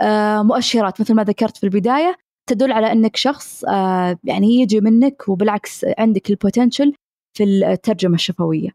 [0.01, 2.17] آه، مؤشرات مثل ما ذكرت في البداية
[2.49, 6.95] تدل على أنك شخص آه، يعني يجي منك وبالعكس عندك البوتنشل
[7.37, 8.71] في الترجمة الشفوية.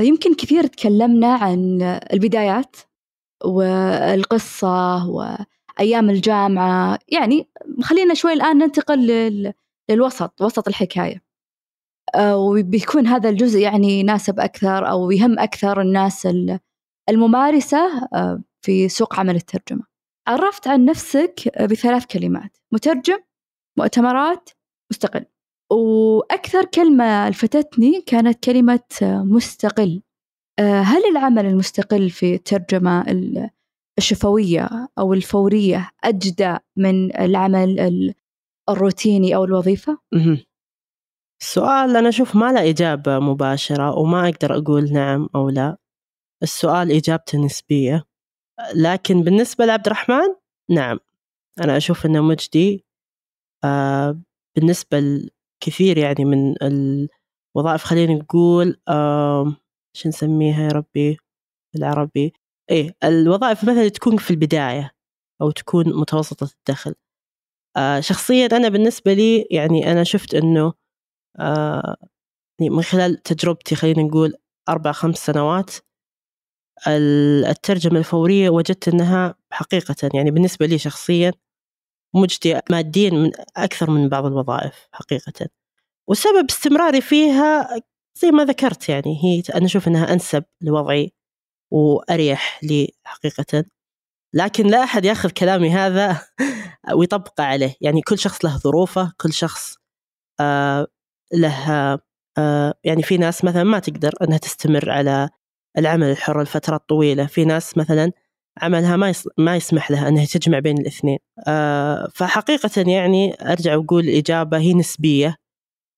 [0.00, 2.76] يمكن كثير تكلمنا عن البدايات
[3.44, 6.98] والقصة وأيام الجامعة.
[7.08, 7.48] يعني
[7.82, 9.06] خلينا شوي الآن ننتقل
[9.90, 11.23] للوسط وسط الحكاية.
[12.16, 16.28] وبيكون هذا الجزء يعني يناسب أكثر أو يهم أكثر الناس
[17.08, 19.84] الممارسة آه، في سوق عمل الترجمة.
[20.28, 23.18] عرفت عن نفسك بثلاث كلمات مترجم
[23.78, 24.50] مؤتمرات
[24.92, 25.24] مستقل.
[25.72, 30.02] وأكثر كلمة لفتتني كانت كلمة مستقل.
[30.58, 33.04] آه، هل العمل المستقل في الترجمة
[33.98, 38.14] الشفوية أو الفورية أجدى من العمل
[38.70, 39.98] الروتيني أو الوظيفة؟
[41.44, 45.76] السؤال أنا أشوف ما له إجابة مباشرة وما أقدر أقول نعم أو لا.
[46.42, 48.04] السؤال إجابته نسبية.
[48.74, 50.34] لكن بالنسبة لعبد الرحمن
[50.70, 50.98] نعم.
[51.60, 52.84] أنا أشوف أنه مجدي.
[53.64, 54.20] آه
[54.56, 55.00] بالنسبة
[55.62, 59.56] لكثير يعني من الوظائف خلينا نقول آه
[59.96, 61.18] شو نسميها يا ربي؟
[61.74, 62.32] بالعربي
[62.70, 64.94] إيه الوظائف مثلا تكون في البداية
[65.42, 66.94] أو تكون متوسطة الدخل.
[67.76, 70.83] آه شخصيا أنا بالنسبة لي يعني أنا شفت أنه
[72.60, 74.34] من خلال تجربتي خلينا نقول
[74.68, 75.70] أربع خمس سنوات
[76.88, 81.32] الترجمة الفورية وجدت أنها حقيقة يعني بالنسبة لي شخصيا
[82.14, 85.48] مجدية ماديا من أكثر من بعض الوظائف حقيقة.
[86.08, 87.68] وسبب استمراري فيها
[88.22, 91.12] زي ما ذكرت يعني هي أنا أشوف أنها أنسب لوضعي
[91.72, 93.64] وأريح لي حقيقة.
[94.34, 96.26] لكن لا أحد يأخذ كلامي هذا
[96.96, 97.76] ويطبقه عليه.
[97.80, 99.76] يعني كل شخص له ظروفه كل شخص
[100.40, 100.86] آه
[101.32, 101.98] له
[102.38, 105.28] آه، يعني في ناس مثلا ما تقدر إنها تستمر على
[105.78, 107.26] العمل الحر لفترات طويلة.
[107.26, 108.12] في ناس مثلا
[108.62, 111.18] عملها ما ما يسمح لها إنها تجمع بين الاثنين.
[111.48, 115.36] آه، فحقيقة يعني أرجع وأقول الإجابة هي نسبية.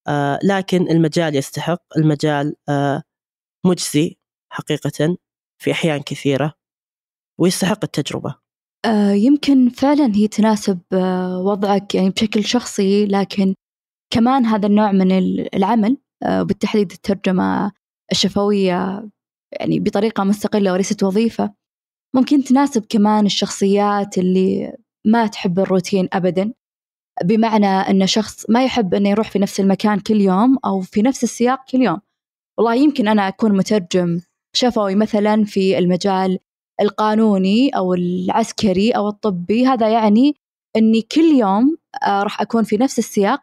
[0.08, 1.82] آه، لكن المجال يستحق.
[1.96, 2.54] المجال
[3.66, 4.16] مجزي
[4.52, 5.16] حقيقة
[5.62, 6.54] في أحيان كثيرة
[7.40, 8.34] ويستحق التجربة.
[9.14, 10.80] يمكن فعلا هي تناسب
[11.44, 13.54] وضعك يعني بشكل شخصي لكن
[14.10, 15.12] كمان هذا النوع من
[15.54, 17.72] العمل آه، وبالتحديد الترجمة
[18.12, 19.08] الشفوية
[19.60, 21.54] يعني بطريقة مستقلة وليست وظيفة.
[22.14, 26.52] ممكن تناسب كمان الشخصيات اللي ما تحب الروتين أبدا.
[27.24, 31.24] بمعنى أن شخص ما يحب أنه يروح في نفس المكان كل يوم أو في نفس
[31.24, 32.00] السياق كل يوم.
[32.58, 34.20] والله يمكن أنا أكون مترجم
[34.56, 36.38] شفوي مثلا في المجال
[36.80, 39.66] القانوني أو العسكري أو الطبي.
[39.66, 40.36] هذا يعني
[40.76, 43.40] أني كل يوم آه، راح أكون في نفس السياق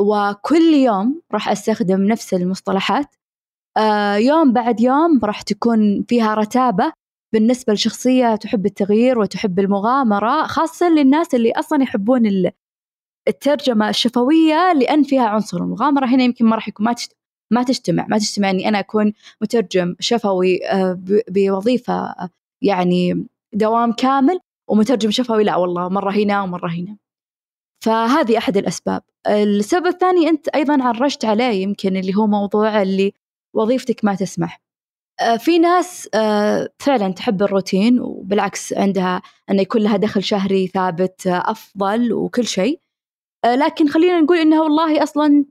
[0.00, 3.16] وكل يوم راح أستخدم نفس المصطلحات.
[3.76, 6.92] آه، يوم بعد يوم راح تكون فيها رتابة
[7.32, 12.50] بالنسبة لشخصية تحب التغيير وتحب المغامرة خاصة للناس اللي أصلا يحبون
[13.28, 16.06] الترجمة الشفوية لأن فيها عنصر المغامرة.
[16.06, 16.94] هنا يمكن ما راح يكون ما
[17.50, 22.14] ما تجتمع ما تجتمع إني أنا أكون مترجم شفوي آه، بوظيفة
[22.62, 26.96] يعني دوام كامل ومترجم شفوي لا والله مرة هنا ومرة هنا.
[27.84, 29.02] فهذه أحد الأسباب.
[29.26, 33.12] السبب الثاني أنت أيضا عرجت عليه يمكن اللي هو موضوع اللي
[33.54, 34.60] وظيفتك ما تسمح.
[35.20, 41.26] آه، في ناس آه، فعلا تحب الروتين وبالعكس عندها أن يكون لها دخل شهري ثابت
[41.26, 42.80] أفضل وكل شيء.
[43.46, 45.44] لكن خلينا نقول إنها والله أصلا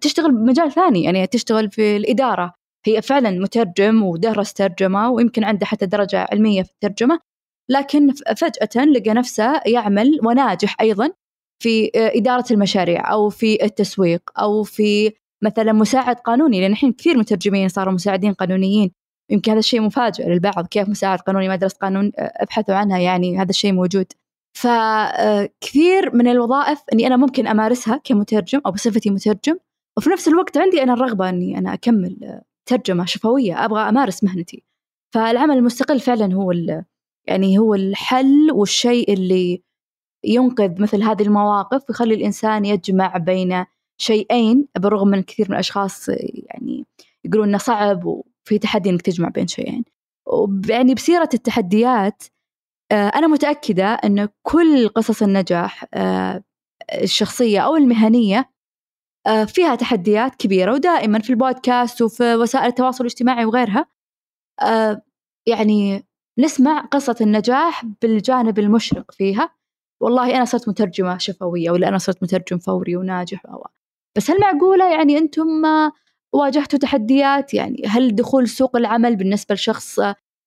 [0.00, 2.54] تشتغل بمجال ثاني يعني تشتغل في الإدارة.
[2.86, 7.20] هي فعلا مترجم ودرس ترجمة ويمكن عنده حتى درجة علمية في الترجمة
[7.70, 11.12] لكن فجأة لقى نفسه يعمل وناجح أيضا.
[11.62, 17.68] في إدارة المشاريع أو في التسويق أو في مثلا مساعد قانوني لأن الحين كثير مترجمين
[17.68, 18.92] صاروا مساعدين قانونيين.
[19.30, 23.50] يمكن هذا الشيء مفاجئ للبعض كيف مساعد قانوني ما درست قانون أبحثوا عنها يعني هذا
[23.50, 24.06] الشيء موجود.
[24.58, 29.56] فكثير من الوظائف إني أنا ممكن أمارسها كمترجم أو بصفتي مترجم
[29.98, 34.64] وفي نفس الوقت عندي أنا الرغبة أني أنا أكمل ترجمة شفوية أبغى أمارس مهنتي.
[35.14, 36.52] فالعمل المستقل فعلا هو
[37.28, 39.62] يعني هو الحل والشيء اللي
[40.24, 43.64] ينقذ مثل هذه المواقف ويخلي الإنسان يجمع بين
[44.00, 46.86] شيئين بالرغم من كثير من الأشخاص يعني
[47.24, 49.84] يقولون إنه صعب وفي تحدي إنك تجمع بين شيئين.
[50.68, 52.22] يعني بسيرة التحديات
[52.92, 55.84] أنا متأكدة أن كل قصص النجاح
[57.02, 58.50] الشخصية أو المهنية
[59.26, 63.86] آه، فيها تحديات كبيرة ودائما في البودكاست وفي وسائل التواصل الاجتماعي وغيرها.
[64.62, 65.02] آه،
[65.46, 66.06] يعني
[66.38, 69.59] نسمع قصة النجاح بالجانب المشرق فيها.
[70.00, 73.42] والله أنا صرت مترجمة شفوية ولا أنا صرت مترجم فوري وناجح
[74.16, 75.46] بس هل معقولة يعني أنتم
[76.32, 79.98] واجهتوا تحديات؟ يعني هل دخول سوق العمل بالنسبة لشخص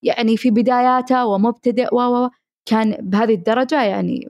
[0.04, 2.30] يعني في بداياته ومبتدئ و
[2.66, 4.30] كان بهذه الدرجة يعني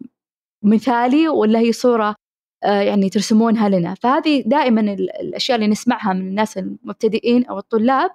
[0.64, 2.16] مثالي ولا هي صورة
[2.64, 4.82] آه، يعني ترسمونها لنا؟ فهذه دائما
[5.22, 8.12] الأشياء اللي نسمعها من الناس المبتدئين أو الطلاب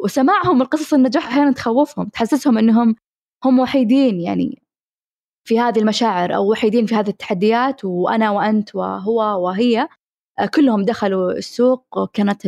[0.00, 2.96] وسماعهم القصص النجاح أحيانا تخوفهم تحسسهم أنهم
[3.44, 4.63] هم وحيدين يعني.
[5.44, 9.88] في هذه المشاعر أو وحيدين في هذه التحديات وأنا وأنت وهو وهي
[10.38, 12.44] آه، كلهم دخلوا السوق وكانت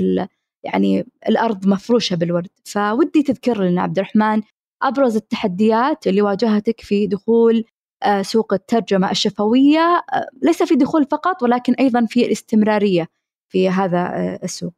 [0.64, 2.48] يعني الأرض مفروشة بالورد.
[2.64, 4.42] فودي تذكر لنا عبد الرحمن
[4.82, 7.64] أبرز التحديات اللي واجهتك في دخول
[8.02, 13.08] آه، سوق الترجمة الشفوية آه، ليس في دخول فقط ولكن أيضا في الاستمرارية
[13.52, 14.74] في هذا السوق.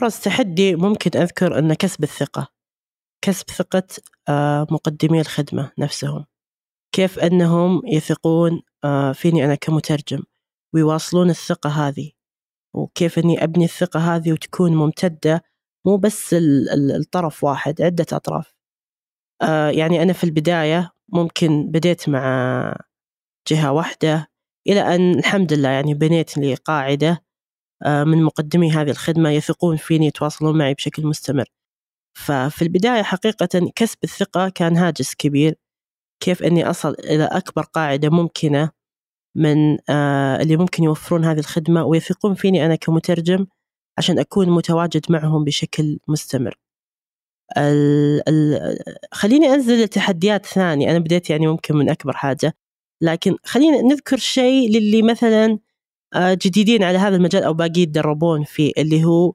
[0.00, 2.48] أبرز تحدي ممكن أذكر أن كسب الثقة.
[3.24, 3.86] كسب ثقة
[4.70, 6.24] مقدمي الخدمة نفسهم.
[6.92, 8.62] كيف أنهم يثقون
[9.14, 10.22] فيني أنا كمترجم
[10.74, 12.10] ويواصلون الثقة هذه
[12.74, 15.42] وكيف أني أبني الثقة هذه وتكون ممتدة
[15.86, 16.36] مو بس
[16.96, 18.54] الطرف واحد عدة أطراف.
[19.70, 22.76] يعني أنا في البداية ممكن بديت مع
[23.48, 24.28] جهة واحدة
[24.68, 27.24] إلى أن الحمد لله يعني بنيت لي قاعدة
[27.84, 31.46] آه، من مقدمي هذه الخدمة يثقون فيني يتواصلون معي بشكل مستمر.
[32.18, 35.56] ففي البداية حقيقة كسب الثقة كان هاجس كبير.
[36.22, 38.70] كيف أني أصل إلى أكبر قاعدة ممكنة
[39.36, 43.46] من آه، اللي ممكن يوفرون هذه الخدمة ويثقون فيني أنا كمترجم
[43.98, 46.58] عشان أكون متواجد معهم بشكل مستمر.
[47.58, 48.78] ال ال
[49.12, 50.90] خليني أنزل لتحديات ثانية.
[50.90, 52.54] أنا بديت يعني ممكن من أكبر حاجة.
[53.02, 55.58] لكن خلينا نذكر شيء للي مثلا
[56.14, 59.34] آه، جديدين على هذا المجال أو باقي يتدربون فيه اللي هو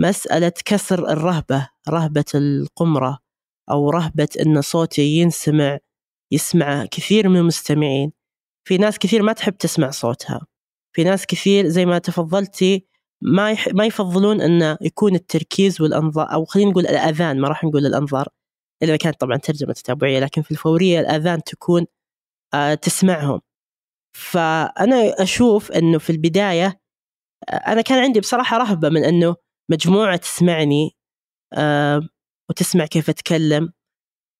[0.00, 3.18] مسألة كسر الرهبة رهبة القمرة
[3.70, 5.78] أو رهبة إن صوتي ينسمع
[6.32, 8.12] يسمع كثير من المستمعين.
[8.68, 10.46] في ناس كثير ما تحب تسمع صوتها.
[10.96, 12.86] في ناس كثير زي ما تفضلتي
[13.22, 13.68] ما يح...
[13.68, 18.28] ما يفضلون إنه يكون التركيز والانظار أو خلينا نقول الأذان ما راح نقول الأنظار
[18.82, 21.86] إلا كانت طبعا ترجمة تتابعية لكن في الفورية الأذان تكون
[22.54, 23.40] آه تسمعهم.
[24.16, 26.80] فأنا أشوف إنه في البداية
[27.50, 29.36] آه أنا كان عندي بصراحة رهبة من إنه
[29.70, 30.96] مجموعة تسمعني
[31.54, 32.08] آه
[32.50, 33.72] وتسمع كيف أتكلم.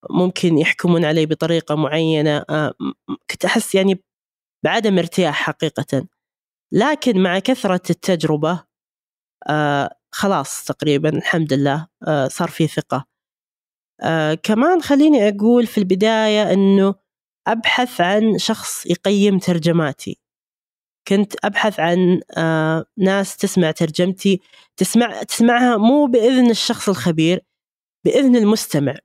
[0.09, 2.73] ممكن يحكمون علي بطريقة معينة آه
[3.31, 4.03] كنت أحس يعني
[4.63, 6.07] بعدم ارتياح حقيقة.
[6.73, 8.63] لكن مع كثرة التجربة
[9.49, 13.05] آه خلاص تقريبا الحمد لله آه صار في ثقة.
[14.43, 16.95] كمان خليني أقول في البداية أنه
[17.47, 20.19] أبحث عن شخص يقيم ترجماتي.
[21.07, 22.21] كنت أبحث عن
[22.97, 24.41] ناس تسمع ترجمتي
[24.77, 27.45] تسمع تسمعها مو بإذن الشخص الخبير
[28.05, 28.95] بإذن المستمع.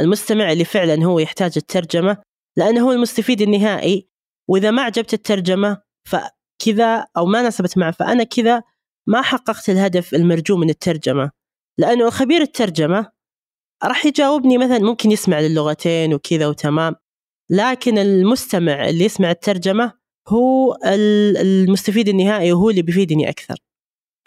[0.00, 2.16] المستمع اللي فعلا هو يحتاج الترجمة
[2.56, 4.08] لأنه هو المستفيد النهائي
[4.48, 8.62] وإذا ما عجبت الترجمة فكذا أو ما ناسبت معه فأنا كذا
[9.06, 11.30] ما حققت الهدف المرجو من الترجمة.
[11.78, 13.12] لأنه خبير الترجمة
[13.84, 16.94] راح يجاوبني مثلا ممكن يسمع للغتين وكذا وتمام
[17.50, 19.92] لكن المستمع اللي يسمع الترجمة
[20.28, 20.78] هو
[21.36, 23.56] المستفيد النهائي وهو اللي بيفيدني أكثر.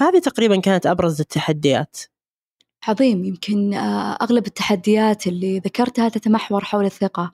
[0.02, 1.98] هذه تقريبا كانت أبرز التحديات.
[2.88, 3.24] عظيم.
[3.24, 7.32] يمكن آه، أغلب التحديات اللي ذكرتها تتمحور حول الثقة.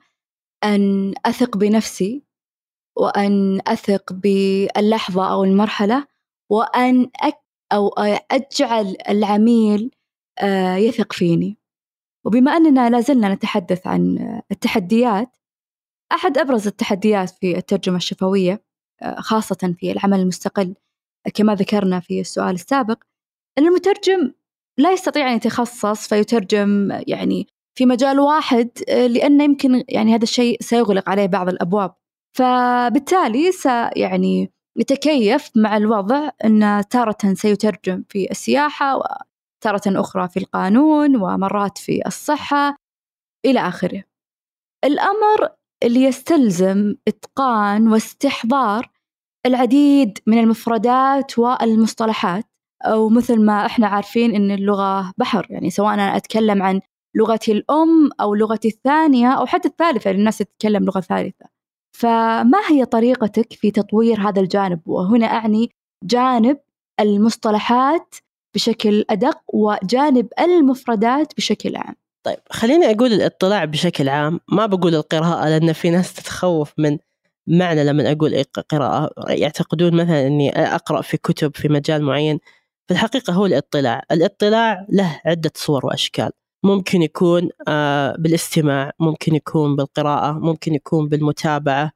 [0.64, 2.22] أن أثق بنفسي
[2.96, 6.06] وأن أثق باللحظة أو المرحلة
[6.50, 7.40] وأن أك
[7.72, 7.88] أو
[8.30, 9.90] أجعل العميل
[10.38, 11.58] آه، يثق فيني.
[12.24, 14.18] وبما أننا لازلنا نتحدث عن
[14.50, 15.36] التحديات
[16.12, 18.64] أحد أبرز التحديات في الترجمة الشفوية
[19.02, 20.74] آه، خاصة في العمل المستقل
[21.34, 23.02] كما ذكرنا في السؤال السابق
[23.58, 24.32] أن المترجم
[24.80, 27.46] لا يستطيع أن يتخصص فيترجم يعني
[27.78, 31.94] في مجال واحد آه، لأنه يمكن يعني هذا الشيء سيغلق عليه بعض الأبواب.
[32.36, 33.66] فبالتالي س
[33.96, 42.02] يعني يتكيف مع الوضع أن تارة سيترجم في السياحة وتارة أخرى في القانون ومرات في
[42.06, 42.76] الصحة
[43.46, 44.02] إلى آخره.
[44.84, 45.48] الأمر
[45.82, 48.90] اللي يستلزم إتقان واستحضار
[49.46, 52.49] العديد من المفردات والمصطلحات
[52.82, 56.80] أو مثل ما إحنا عارفين إن اللغة بحر يعني سواء أنا أتكلم عن
[57.14, 61.46] لغتي الأم أو لغتي الثانية أو حتى الثالثة للناس تتكلم لغة ثالثة.
[61.98, 65.70] فما هي طريقتك في تطوير هذا الجانب؟ وهنا أعني
[66.04, 66.58] جانب
[67.00, 68.14] المصطلحات
[68.54, 71.94] بشكل أدق وجانب المفردات بشكل عام.
[72.22, 74.40] طيب خليني أقول الاطلاع بشكل عام.
[74.52, 76.98] ما بقول القراءة لأن في ناس تتخوف من
[77.46, 79.10] معنى لما أقول قراءة.
[79.28, 82.38] يعتقدون مثلا أني أقرأ في كتب في مجال معين.
[82.90, 84.02] في الحقيقة هو الاطلاع.
[84.12, 86.30] الاطلاع له عدة صور وأشكال.
[86.64, 91.92] ممكن يكون آه، بالاستماع ممكن يكون بالقراءة ممكن يكون بالمتابعة.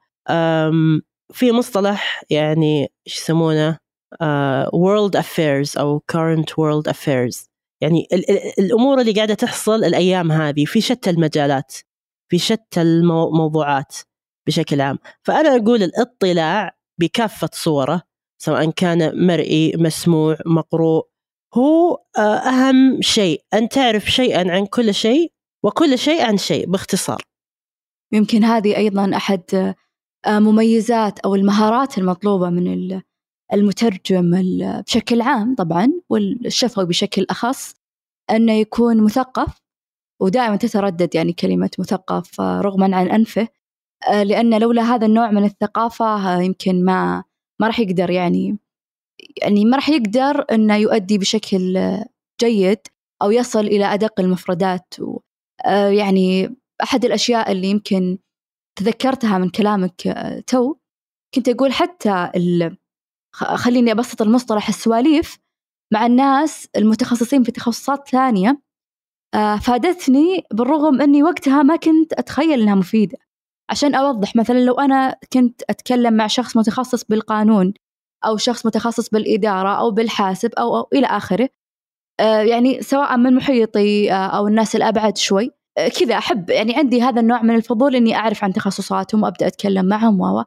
[1.33, 3.79] في مصطلح يعني إيش يسمونه؟
[4.23, 7.49] آه، world affairs أو current world affairs.
[7.81, 8.09] يعني
[8.59, 11.75] الأمور اللي قاعدة تحصل الأيام هذه في شتى المجالات
[12.31, 13.97] في شتى الموضوعات
[14.47, 14.99] بشكل عام.
[15.23, 18.03] فأنا أقول الاطلاع بكافة صوره
[18.39, 21.07] سواء كان مرئي مسموع مقروء.
[21.55, 23.43] هو آه، أهم شيء.
[23.55, 27.23] أن تعرف شيئا عن كل شيء وكل شيء عن شيء باختصار.
[28.13, 29.75] يمكن هذه أيضا أحد
[30.27, 33.01] آه، مميزات أو المهارات المطلوبة من
[33.53, 34.43] المترجم
[34.87, 37.75] بشكل عام طبعا والشفوي بشكل أخص
[38.31, 39.61] أنه يكون مثقف
[40.21, 43.49] ودائما تتردد يعني كلمة مثقف آه، رغما عن أنفه
[44.13, 47.25] لأن لولا هذا النوع من الثقافة يمكن ما
[47.61, 48.59] ما راح يقدر يعني
[49.43, 51.79] يعني ما راح يقدر إنه يؤدي بشكل
[52.41, 52.79] جيد
[53.23, 54.95] أو يصل إلى أدق المفردات.
[55.01, 55.21] و
[55.67, 58.19] آه، يعني أحد الأشياء اللي يمكن
[58.79, 60.75] تذكرتها من كلامك آه، تو
[61.35, 62.31] كنت أقول حتى
[63.35, 65.39] خليني أبسط المصطلح السواليف
[65.93, 68.61] مع الناس المتخصصين في تخصصات ثانية
[69.35, 73.19] آه، فادتني بالرغم إني وقتها ما كنت أتخيل إنها مفيدة.
[73.71, 77.75] عشان أوضح مثلا لو أنا كنت أتكلم مع شخص متخصص بالقانون
[78.25, 81.49] أو شخص متخصص بالإدارة أو بالحاسب أو, أو إلى آخره
[82.21, 87.03] آه، يعني سواء من محيطي آه، أو الناس الأبعد شوي آه، كذا أحب يعني عندي
[87.03, 90.45] هذا النوع من الفضول إني أعرف عن تخصصاتهم وأبدأ أتكلم معهم و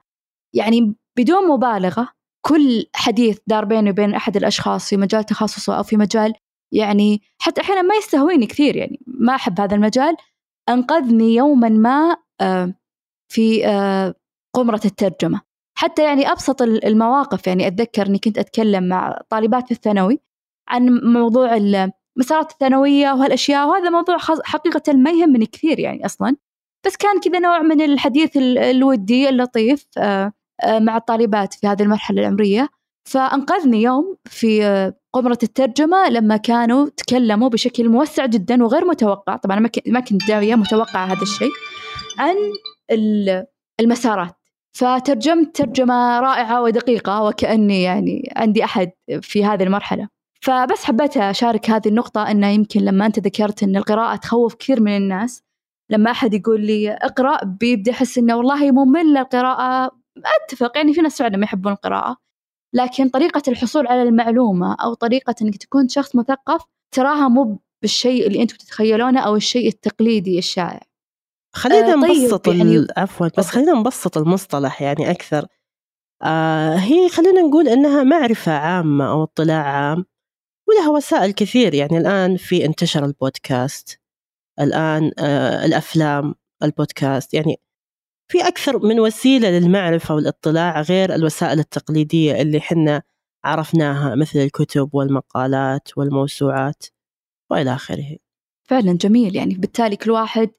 [0.55, 2.09] يعني بدون مبالغة
[2.45, 6.33] كل حديث دار بيني وبين أحد الأشخاص في مجال تخصصه أو في مجال
[6.73, 10.15] يعني حتى أحيانا ما يستهويني كثير يعني ما أحب هذا المجال
[10.69, 12.17] أنقذني يوما ما
[13.27, 13.63] في
[14.55, 15.41] قمرة الترجمة.
[15.77, 20.19] حتى يعني أبسط المواقف يعني أتذكر أني كنت أتكلم مع طالبات في الثانوي
[20.69, 26.35] عن موضوع المسارات الثانوية وهالأشياء وهذا موضوع حقيقة ما يهمني كثير يعني أصلا.
[26.85, 30.31] بس كان كذا نوع من الحديث الودي اللطيف آه،
[30.63, 32.69] آه، مع الطالبات في هذه المرحلة العمرية.
[33.09, 39.35] فأنقذني يوم في آه، قمرة الترجمة لما كانوا تكلموا بشكل موسع جدا وغير متوقع.
[39.35, 41.51] طبعا ما كنت داوية متوقعة هذا الشيء
[42.19, 42.35] عن
[43.79, 44.35] المسارات.
[44.73, 50.07] فترجمت ترجمة رائعة ودقيقة وكأني يعني عندي أحد في هذه المرحلة.
[50.41, 54.97] فبس حبيت أشارك هذه النقطة أنه يمكن لما أنت ذكرت أن القراءة تخوف كثير من
[54.97, 55.43] الناس
[55.89, 59.91] لما أحد يقول لي اقرأ بيبدأ يحس أنه والله ممل القراءة.
[60.43, 62.17] أتفق يعني في ناس فعلا ما يحبون القراءة.
[62.73, 66.61] لكن طريقة الحصول على المعلومة أو طريقة أنك تكون شخص مثقف
[66.95, 70.81] تراها مو بالشيء اللي أنتم تتخيلونه أو الشيء التقليدي الشائع.
[71.57, 73.47] خلينا آه، طيب، نبسط يعني- ال- عفوا بس.
[73.47, 75.45] خلينا نبسط المصطلح يعني أكثر.
[76.23, 80.05] آه هي خلينا نقول إنها معرفة عامة أو اطلاع عام
[80.67, 81.73] ولها وسائل كثير.
[81.73, 83.99] يعني الآن في انتشر البودكاست
[84.59, 87.33] الآن آه الأفلام البودكاست.
[87.33, 87.55] يعني
[88.31, 93.01] في أكثر من وسيلة للمعرفة والاطلاع غير الوسائل التقليدية اللي حنا
[93.45, 96.83] عرفناها مثل الكتب والمقالات والموسوعات
[97.51, 98.17] وإلى آخره.
[98.69, 99.35] فعلا جميل.
[99.35, 100.49] يعني بالتالي كل واحد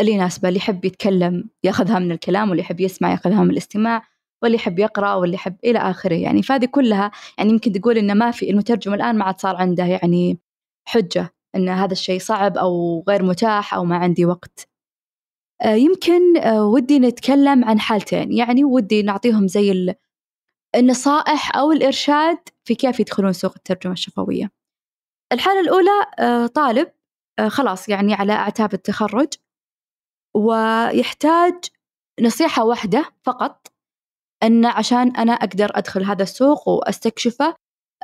[0.00, 4.02] اللي يناسبه اللي يحب يتكلم ياخذها من الكلام واللي يحب يسمع ياخذها من الاستماع
[4.42, 6.14] واللي يحب يقرأ واللي يحب إلى آخره.
[6.14, 9.84] يعني فهذه كلها يعني يمكن تقول إنه ما في المترجم الآن ما عاد صار عنده
[9.84, 10.38] يعني
[10.88, 14.68] حجة إن هذا الشيء صعب أو غير متاح أو ما عندي وقت.
[15.62, 18.32] آه، يمكن آه، ودي نتكلم عن حالتين.
[18.32, 19.94] يعني ودي نعطيهم زي ال-
[20.76, 24.50] النصائح أو الإرشاد في كيف يدخلون سوق الترجمة الشفوية.
[25.32, 26.88] الحالة الأولى آه، طالب
[27.48, 29.28] خلاص يعني على أعتاب التخرج.
[30.34, 31.54] ويحتاج
[32.20, 33.72] نصيحة واحدة فقط
[34.42, 37.54] أن عشان أنا أقدر أدخل هذا السوق وأستكشفه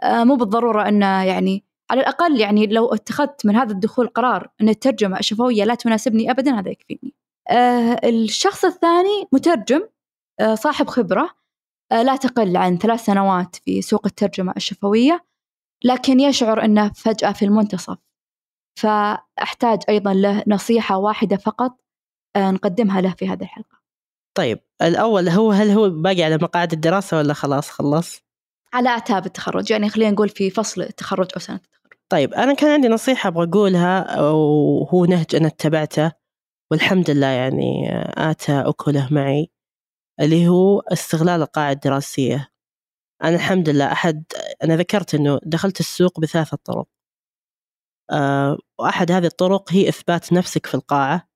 [0.02, 4.68] آه، مو بالضرورة أنه يعني على الأقل يعني لو اتخذت من هذا الدخول قرار أن
[4.68, 7.14] الترجمة الشفوية لا تناسبني أبدا هذا يكفيني.
[7.50, 9.88] آه، الشخص الثاني مترجم
[10.40, 11.30] آه، صاحب خبرة
[11.92, 15.24] لا تقل عن ثلاث سنوات في سوق الترجمة الشفوية
[15.84, 17.98] لكن يشعر أنه فجأة في المنتصف.
[18.78, 21.80] فأحتاج أيضا له نصيحة واحدة فقط
[22.38, 23.78] نقدمها له في هذه الحلقة.
[24.36, 28.20] طيب الأول هو هل هو باقي على مقاعد الدراسة ولا خلاص خلص؟
[28.72, 31.98] على أعتاب التخرج يعني خلينا نقول في فصل التخرج أو سنة التخرج.
[32.08, 36.12] طيب أنا كان عندي نصيحة أبغى أقولها وهو نهج أنا اتبعته
[36.70, 37.88] والحمد لله يعني
[38.30, 39.50] آتى أكله معي
[40.20, 42.48] اللي هو استغلال القاعدة الدراسية.
[43.24, 44.24] أنا الحمد لله أحد
[44.64, 46.88] أنا ذكرت أنه دخلت السوق بثلاثة طرق.
[48.10, 51.27] أه وأحد هذه الطرق هي إثبات نفسك في القاعة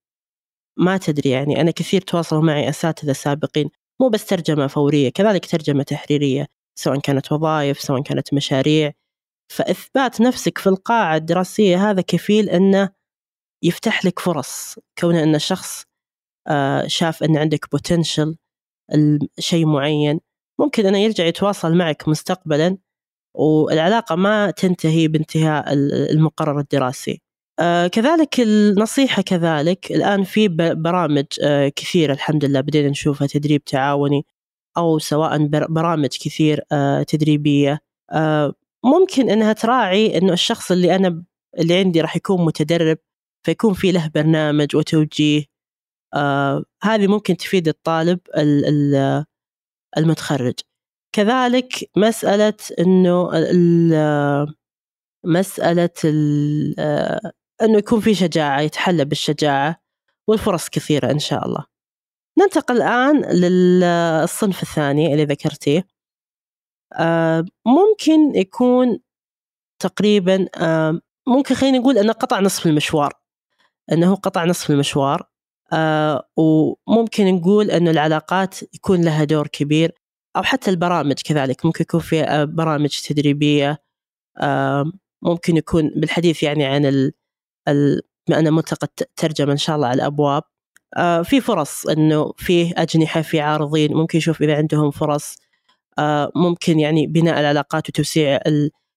[0.79, 3.71] ما تدري يعني أنا كثير تواصلوا معي أساتذة سابقين
[4.01, 6.47] مو بس ترجمة فورية كذلك ترجمة تحريرية
[6.79, 8.93] سواء كانت وظائف سواء كانت مشاريع.
[9.53, 12.91] فإثبات نفسك في القاعة الدراسية هذا كفيل أنه
[13.65, 15.85] يفتح لك فرص كون أن الشخص
[16.49, 18.37] آه، شاف أن عندك بوتنشل
[19.39, 20.21] شيء معين.
[20.61, 22.79] ممكن أنه يرجع يتواصل معك مستقبلا
[23.37, 25.73] والعلاقة ما تنتهي بانتهاء
[26.13, 27.23] المقرر الدراسي.
[27.93, 29.93] كذلك النصيحة كذلك.
[29.93, 32.61] الآن في برامج آه، كثيرة الحمد لله.
[32.61, 34.27] بدينا نشوفها تدريب تعاوني
[34.77, 36.65] أو سواء برامج كثير
[37.09, 37.81] تدريبية.
[38.85, 41.25] ممكن أنها تراعي أنه الشخص اللي أنا
[41.59, 42.99] اللي عندي راح يكون متدرب
[43.47, 45.45] فيكون في له برنامج وتوجيه.
[46.15, 48.21] آه هذه ممكن تفيد الطالب
[49.99, 50.55] المتخرج.
[51.13, 53.31] كذلك مسألة أنه
[55.25, 55.91] مسألة
[56.79, 57.33] آه،
[57.63, 59.83] أنه يكون في شجاعة يتحلى بالشجاعة
[60.29, 61.65] والفرص كثيرة إن شاء الله.
[62.39, 65.87] ننتقل الآن للصنف الثاني اللي ذكرتيه.
[66.93, 68.99] آه ممكن يكون
[69.79, 73.13] تقريبا آه ممكن خلينا نقول أنه قطع نصف المشوار.
[73.93, 75.29] أنه قطع نصف المشوار.
[75.73, 79.93] آه وممكن نقول أنه العلاقات يكون لها دور كبير
[80.37, 81.67] أو حتى البرامج كذلك.
[81.67, 83.83] ممكن يكون في برامج تدريبية.
[85.23, 87.13] ممكن يكون بالحديث يعني عن
[88.31, 90.43] أنا ملتقى ترجمة إن شاء الله على الأبواب
[90.97, 95.37] آه في فرص أنه فيه أجنحة في عارضين ممكن يشوف إذا عندهم فرص.
[95.99, 98.41] آه ممكن يعني بناء العلاقات وتوسيع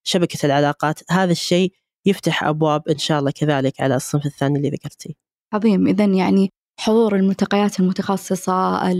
[0.04, 1.00] شبكة العلاقات.
[1.10, 1.72] هذا الشيء
[2.06, 5.14] يفتح أبواب إن شاء الله كذلك على الصنف الثاني اللي ذكرتيه.
[5.52, 5.86] عظيم.
[5.86, 6.50] إذا يعني
[6.80, 8.90] حضور الملتقيات المتخصصة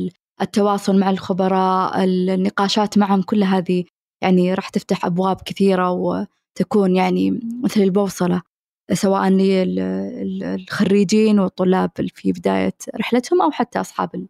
[0.41, 3.85] التواصل مع الخبراء النقاشات معهم كل هذه
[4.23, 8.43] يعني راح تفتح أبواب كثيرة وتكون يعني مثل البوصلة.
[8.93, 14.27] سواء للخريجين والطلاب في بداية رحلتهم أو حتى أصحاب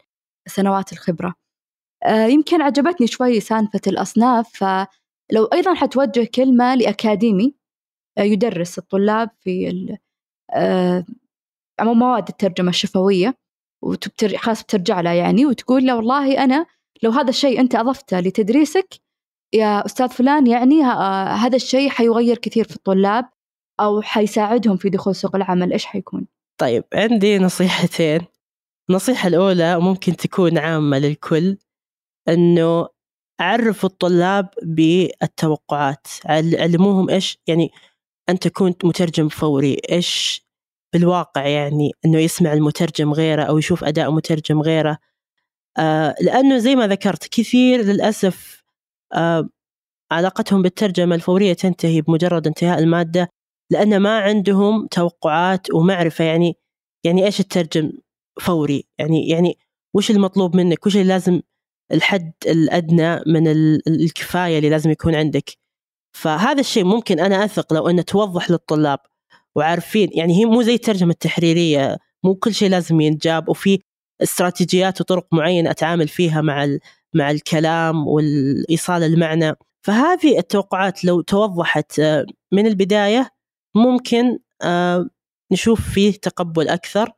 [0.46, 1.34] سنوات الخبرة.
[2.04, 7.54] آه، يمكن عجبتني شوي سالفة الأصناف فلو أيضا حتوجه كلمة لأكاديمي
[8.18, 9.96] آه، يدرس الطلاب في
[10.54, 11.04] آه،
[11.80, 13.34] مواد الترجمة الشفوية
[14.36, 16.66] خلاص بترجع له يعني وتقول له والله أنا
[17.02, 18.88] لو هذا الشيء أنت أضفته لتدريسك
[19.54, 23.28] يا أستاذ فلان يعني هذا الشيء حيغير كثير في الطلاب
[23.80, 26.26] أو حيساعدهم في دخول سوق العمل إيش حيكون؟
[26.58, 28.20] طيب عندي نصيحتين
[28.90, 31.58] النصيحة الأولى ممكن تكون عامة للكل
[32.28, 32.88] أنه
[33.40, 37.70] عرفوا الطلاب بالتوقعات علموهم إيش يعني
[38.28, 40.46] أنت كنت مترجم فوري إيش
[40.92, 44.98] بالواقع يعني أنه يسمع المترجم غيره أو يشوف أداء مترجم غيره
[45.78, 48.62] آه لأنه زي ما ذكرت كثير للأسف
[49.12, 49.48] آه
[50.12, 53.28] علاقتهم بالترجمة الفورية تنتهي بمجرد انتهاء المادة
[53.70, 56.24] لأن ما عندهم توقعات ومعرفة.
[56.24, 56.56] يعني
[57.04, 57.92] يعني إيش الترجم
[58.40, 59.58] فوري؟ يعني يعني
[59.94, 61.40] وش المطلوب منك؟ وش اللي لازم
[61.92, 63.48] الحد الأدنى من
[63.88, 65.50] الكفاية اللي لازم يكون عندك؟
[66.16, 68.98] فهذا الشيء ممكن أنا أثق لو أنه توضح للطلاب
[69.56, 70.10] وعارفين.
[70.12, 71.98] يعني هي مو زي الترجمة التحريرية.
[72.24, 73.80] مو كل شيء لازم ينجاب وفي
[74.22, 76.78] استراتيجيات وطرق معينة أتعامل فيها مع
[77.14, 79.54] مع الكلام والإيصال المعنى.
[79.86, 83.35] فهذه التوقعات لو توضحت آه، من البداية
[83.76, 85.10] ممكن آه،
[85.52, 87.12] نشوف فيه تقبل أكثر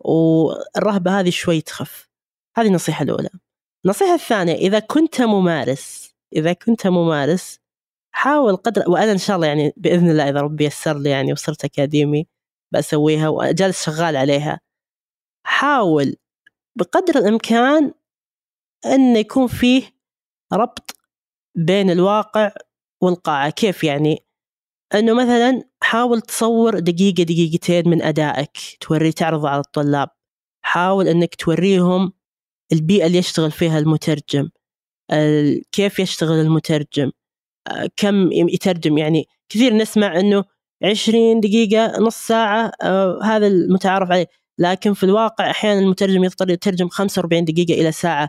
[0.00, 2.08] والرهبة هذه شوي تخف.
[2.56, 3.30] هذه النصيحة الأولى.
[3.84, 7.60] النصيحة الثانية إذا كنت ممارس إذا كنت ممارس
[8.14, 11.64] حاول قدر وأنا إن شاء الله يعني بإذن الله إذا ربي يسر لي يعني وصرت
[11.64, 12.26] أكاديمي
[12.74, 14.60] بسويها وجالس شغال عليها
[15.46, 16.16] حاول
[16.78, 17.94] بقدر الإمكان
[18.86, 19.90] أن يكون فيه
[20.52, 20.96] ربط
[21.56, 22.52] بين الواقع
[23.02, 23.50] والقاعة.
[23.50, 24.18] كيف يعني؟
[24.94, 30.08] أنه مثلا حاول تصور دقيقة دقيقتين من أدائك توري تعرضه على الطلاب.
[30.64, 32.12] حاول أنك توريهم
[32.72, 34.48] البيئة اللي يشتغل فيها المترجم
[35.72, 37.10] كيف يشتغل المترجم
[37.96, 38.98] كم يترجم.
[38.98, 40.44] يعني كثير نسمع أنه
[40.84, 44.26] عشرين دقيقة نص ساعة آه، هذا المتعارف عليه.
[44.58, 48.28] لكن في الواقع أحيانا المترجم يضطر يترجم 45 دقيقة إلى ساعة.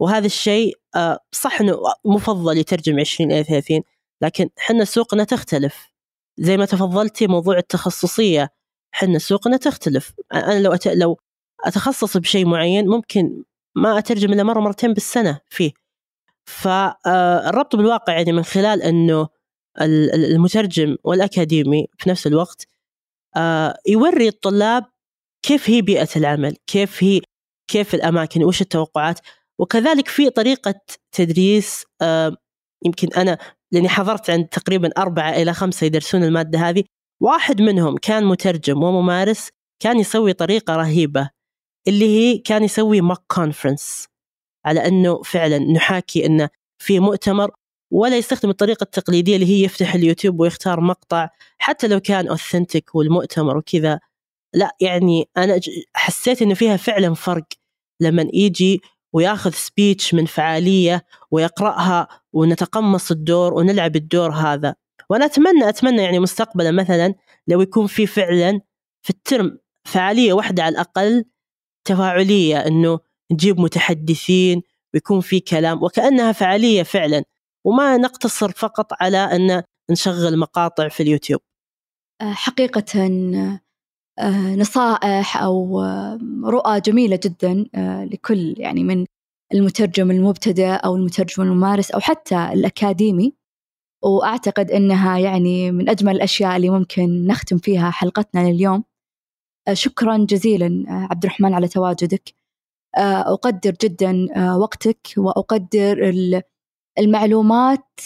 [0.00, 3.82] وهذا الشيء آه، صح أنه مفضل يترجم 20 إلى 30
[4.22, 5.97] لكن حنا سوقنا تختلف.
[6.38, 8.50] زي ما تفضلتي موضوع التخصصية.
[8.94, 10.12] حنا سوقنا تختلف.
[10.34, 10.88] أنا لو أت...
[10.88, 11.18] لو
[11.64, 13.44] أتخصص بشيء معين ممكن
[13.76, 15.72] ما أترجم إلا مرة مرتين بالسنة فيه.
[16.46, 19.28] فالربط آه، بالواقع يعني من خلال أنه
[19.80, 22.68] المترجم والأكاديمي في نفس الوقت
[23.36, 24.84] آه، يوري الطلاب
[25.42, 27.20] كيف هي بيئة العمل كيف هي
[27.68, 29.20] كيف الأماكن وش التوقعات.
[29.58, 30.74] وكذلك في طريقة
[31.12, 32.36] تدريس آه،
[32.84, 33.38] يمكن أنا
[33.72, 36.84] لأني حضرت عند تقريبا أربعة إلى خمسة يدرسون المادة هذه.
[37.22, 39.48] واحد منهم كان مترجم وممارس
[39.82, 41.30] كان يسوي طريقة رهيبة
[41.88, 44.06] اللي هي كان يسوي mock conference
[44.66, 46.48] على أنه فعلا نحاكي أنه
[46.78, 47.50] في مؤتمر
[47.92, 53.56] ولا يستخدم الطريقة التقليدية اللي هي يفتح اليوتيوب ويختار مقطع حتى لو كان authentic والمؤتمر
[53.56, 54.00] وكذا.
[54.54, 55.60] لا يعني أنا
[55.94, 57.46] حسيت إنه فيها فعلا فرق.
[58.00, 58.80] لما يجي
[59.12, 64.74] وياخذ speech من فعالية ويقرأها ونتقمص الدور ونلعب الدور هذا.
[65.10, 67.14] وأنا أتمنى أتمنى يعني مستقبلا مثلا
[67.48, 68.60] لو يكون في فعلا
[69.02, 71.24] في الترم فعالية واحدة على الأقل
[71.84, 72.98] تفاعلية إنه
[73.32, 74.62] نجيب متحدثين
[74.94, 77.24] ويكون في كلام وكأنها فعالية فعلا.
[77.64, 81.40] وما نقتصر فقط على أن نشغل مقاطع في اليوتيوب.
[82.20, 83.06] آه، حقيقة
[84.56, 87.66] نصائح أو آه، رؤى جميلة جدا
[88.12, 89.06] لكل يعني من
[89.54, 93.34] المترجم المبتدئ أو المترجم الممارس أو حتى الأكاديمي.
[94.04, 98.84] وأعتقد أنها يعني من أجمل الأشياء اللي ممكن نختم فيها حلقتنا لليوم.
[99.72, 102.34] شكرا جزيلا عبد الرحمن على تواجدك.
[102.96, 106.12] أقدر جدا وقتك وأقدر
[106.98, 108.00] المعلومات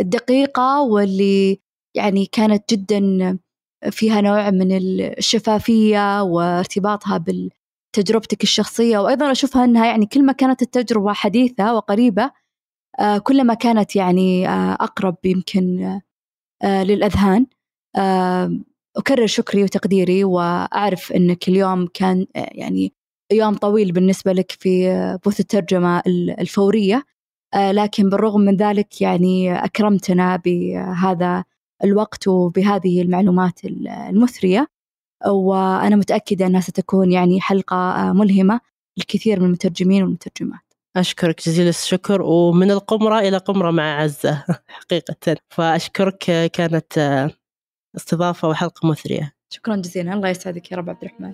[0.00, 1.60] الدقيقة واللي
[1.96, 3.38] يعني كانت جدا
[3.90, 7.24] فيها نوع من الشفافية وارتباطها
[7.96, 12.30] بتجربتك الشخصية وأيضا أشوفها أنها يعني كل ما كانت التجربة حديثة وقريبة
[13.00, 15.82] آه، كلما كانت يعني آه، أقرب يمكن
[16.62, 17.46] آه، للأذهان.
[18.96, 22.92] أكرر شكري وتقديري وأعرف أنك اليوم كان يعني
[23.32, 24.88] يوم طويل بالنسبة لك في
[25.24, 26.02] بوث الترجمة
[26.40, 27.04] الفورية.
[27.56, 31.44] لكن بالرغم من ذلك يعني أكرمتنا بهذا
[31.84, 34.66] الوقت وبهذه المعلومات المثرية
[35.26, 38.60] وأنا متأكدة أنها ستكون يعني حلقة آه، ملهمة
[38.98, 40.60] للكثير من المترجمين والمترجمات.
[40.96, 45.36] أشكرك جزيل الشكر ومن القمرة إلى قمرة مع عزة حقيقة.
[45.50, 47.30] فأشكرك كانت آه،
[47.96, 49.32] استضافة وحلقة مثرية.
[49.52, 51.32] شكرا جزيلا الله يسعدك يا رب عبد الرحمن.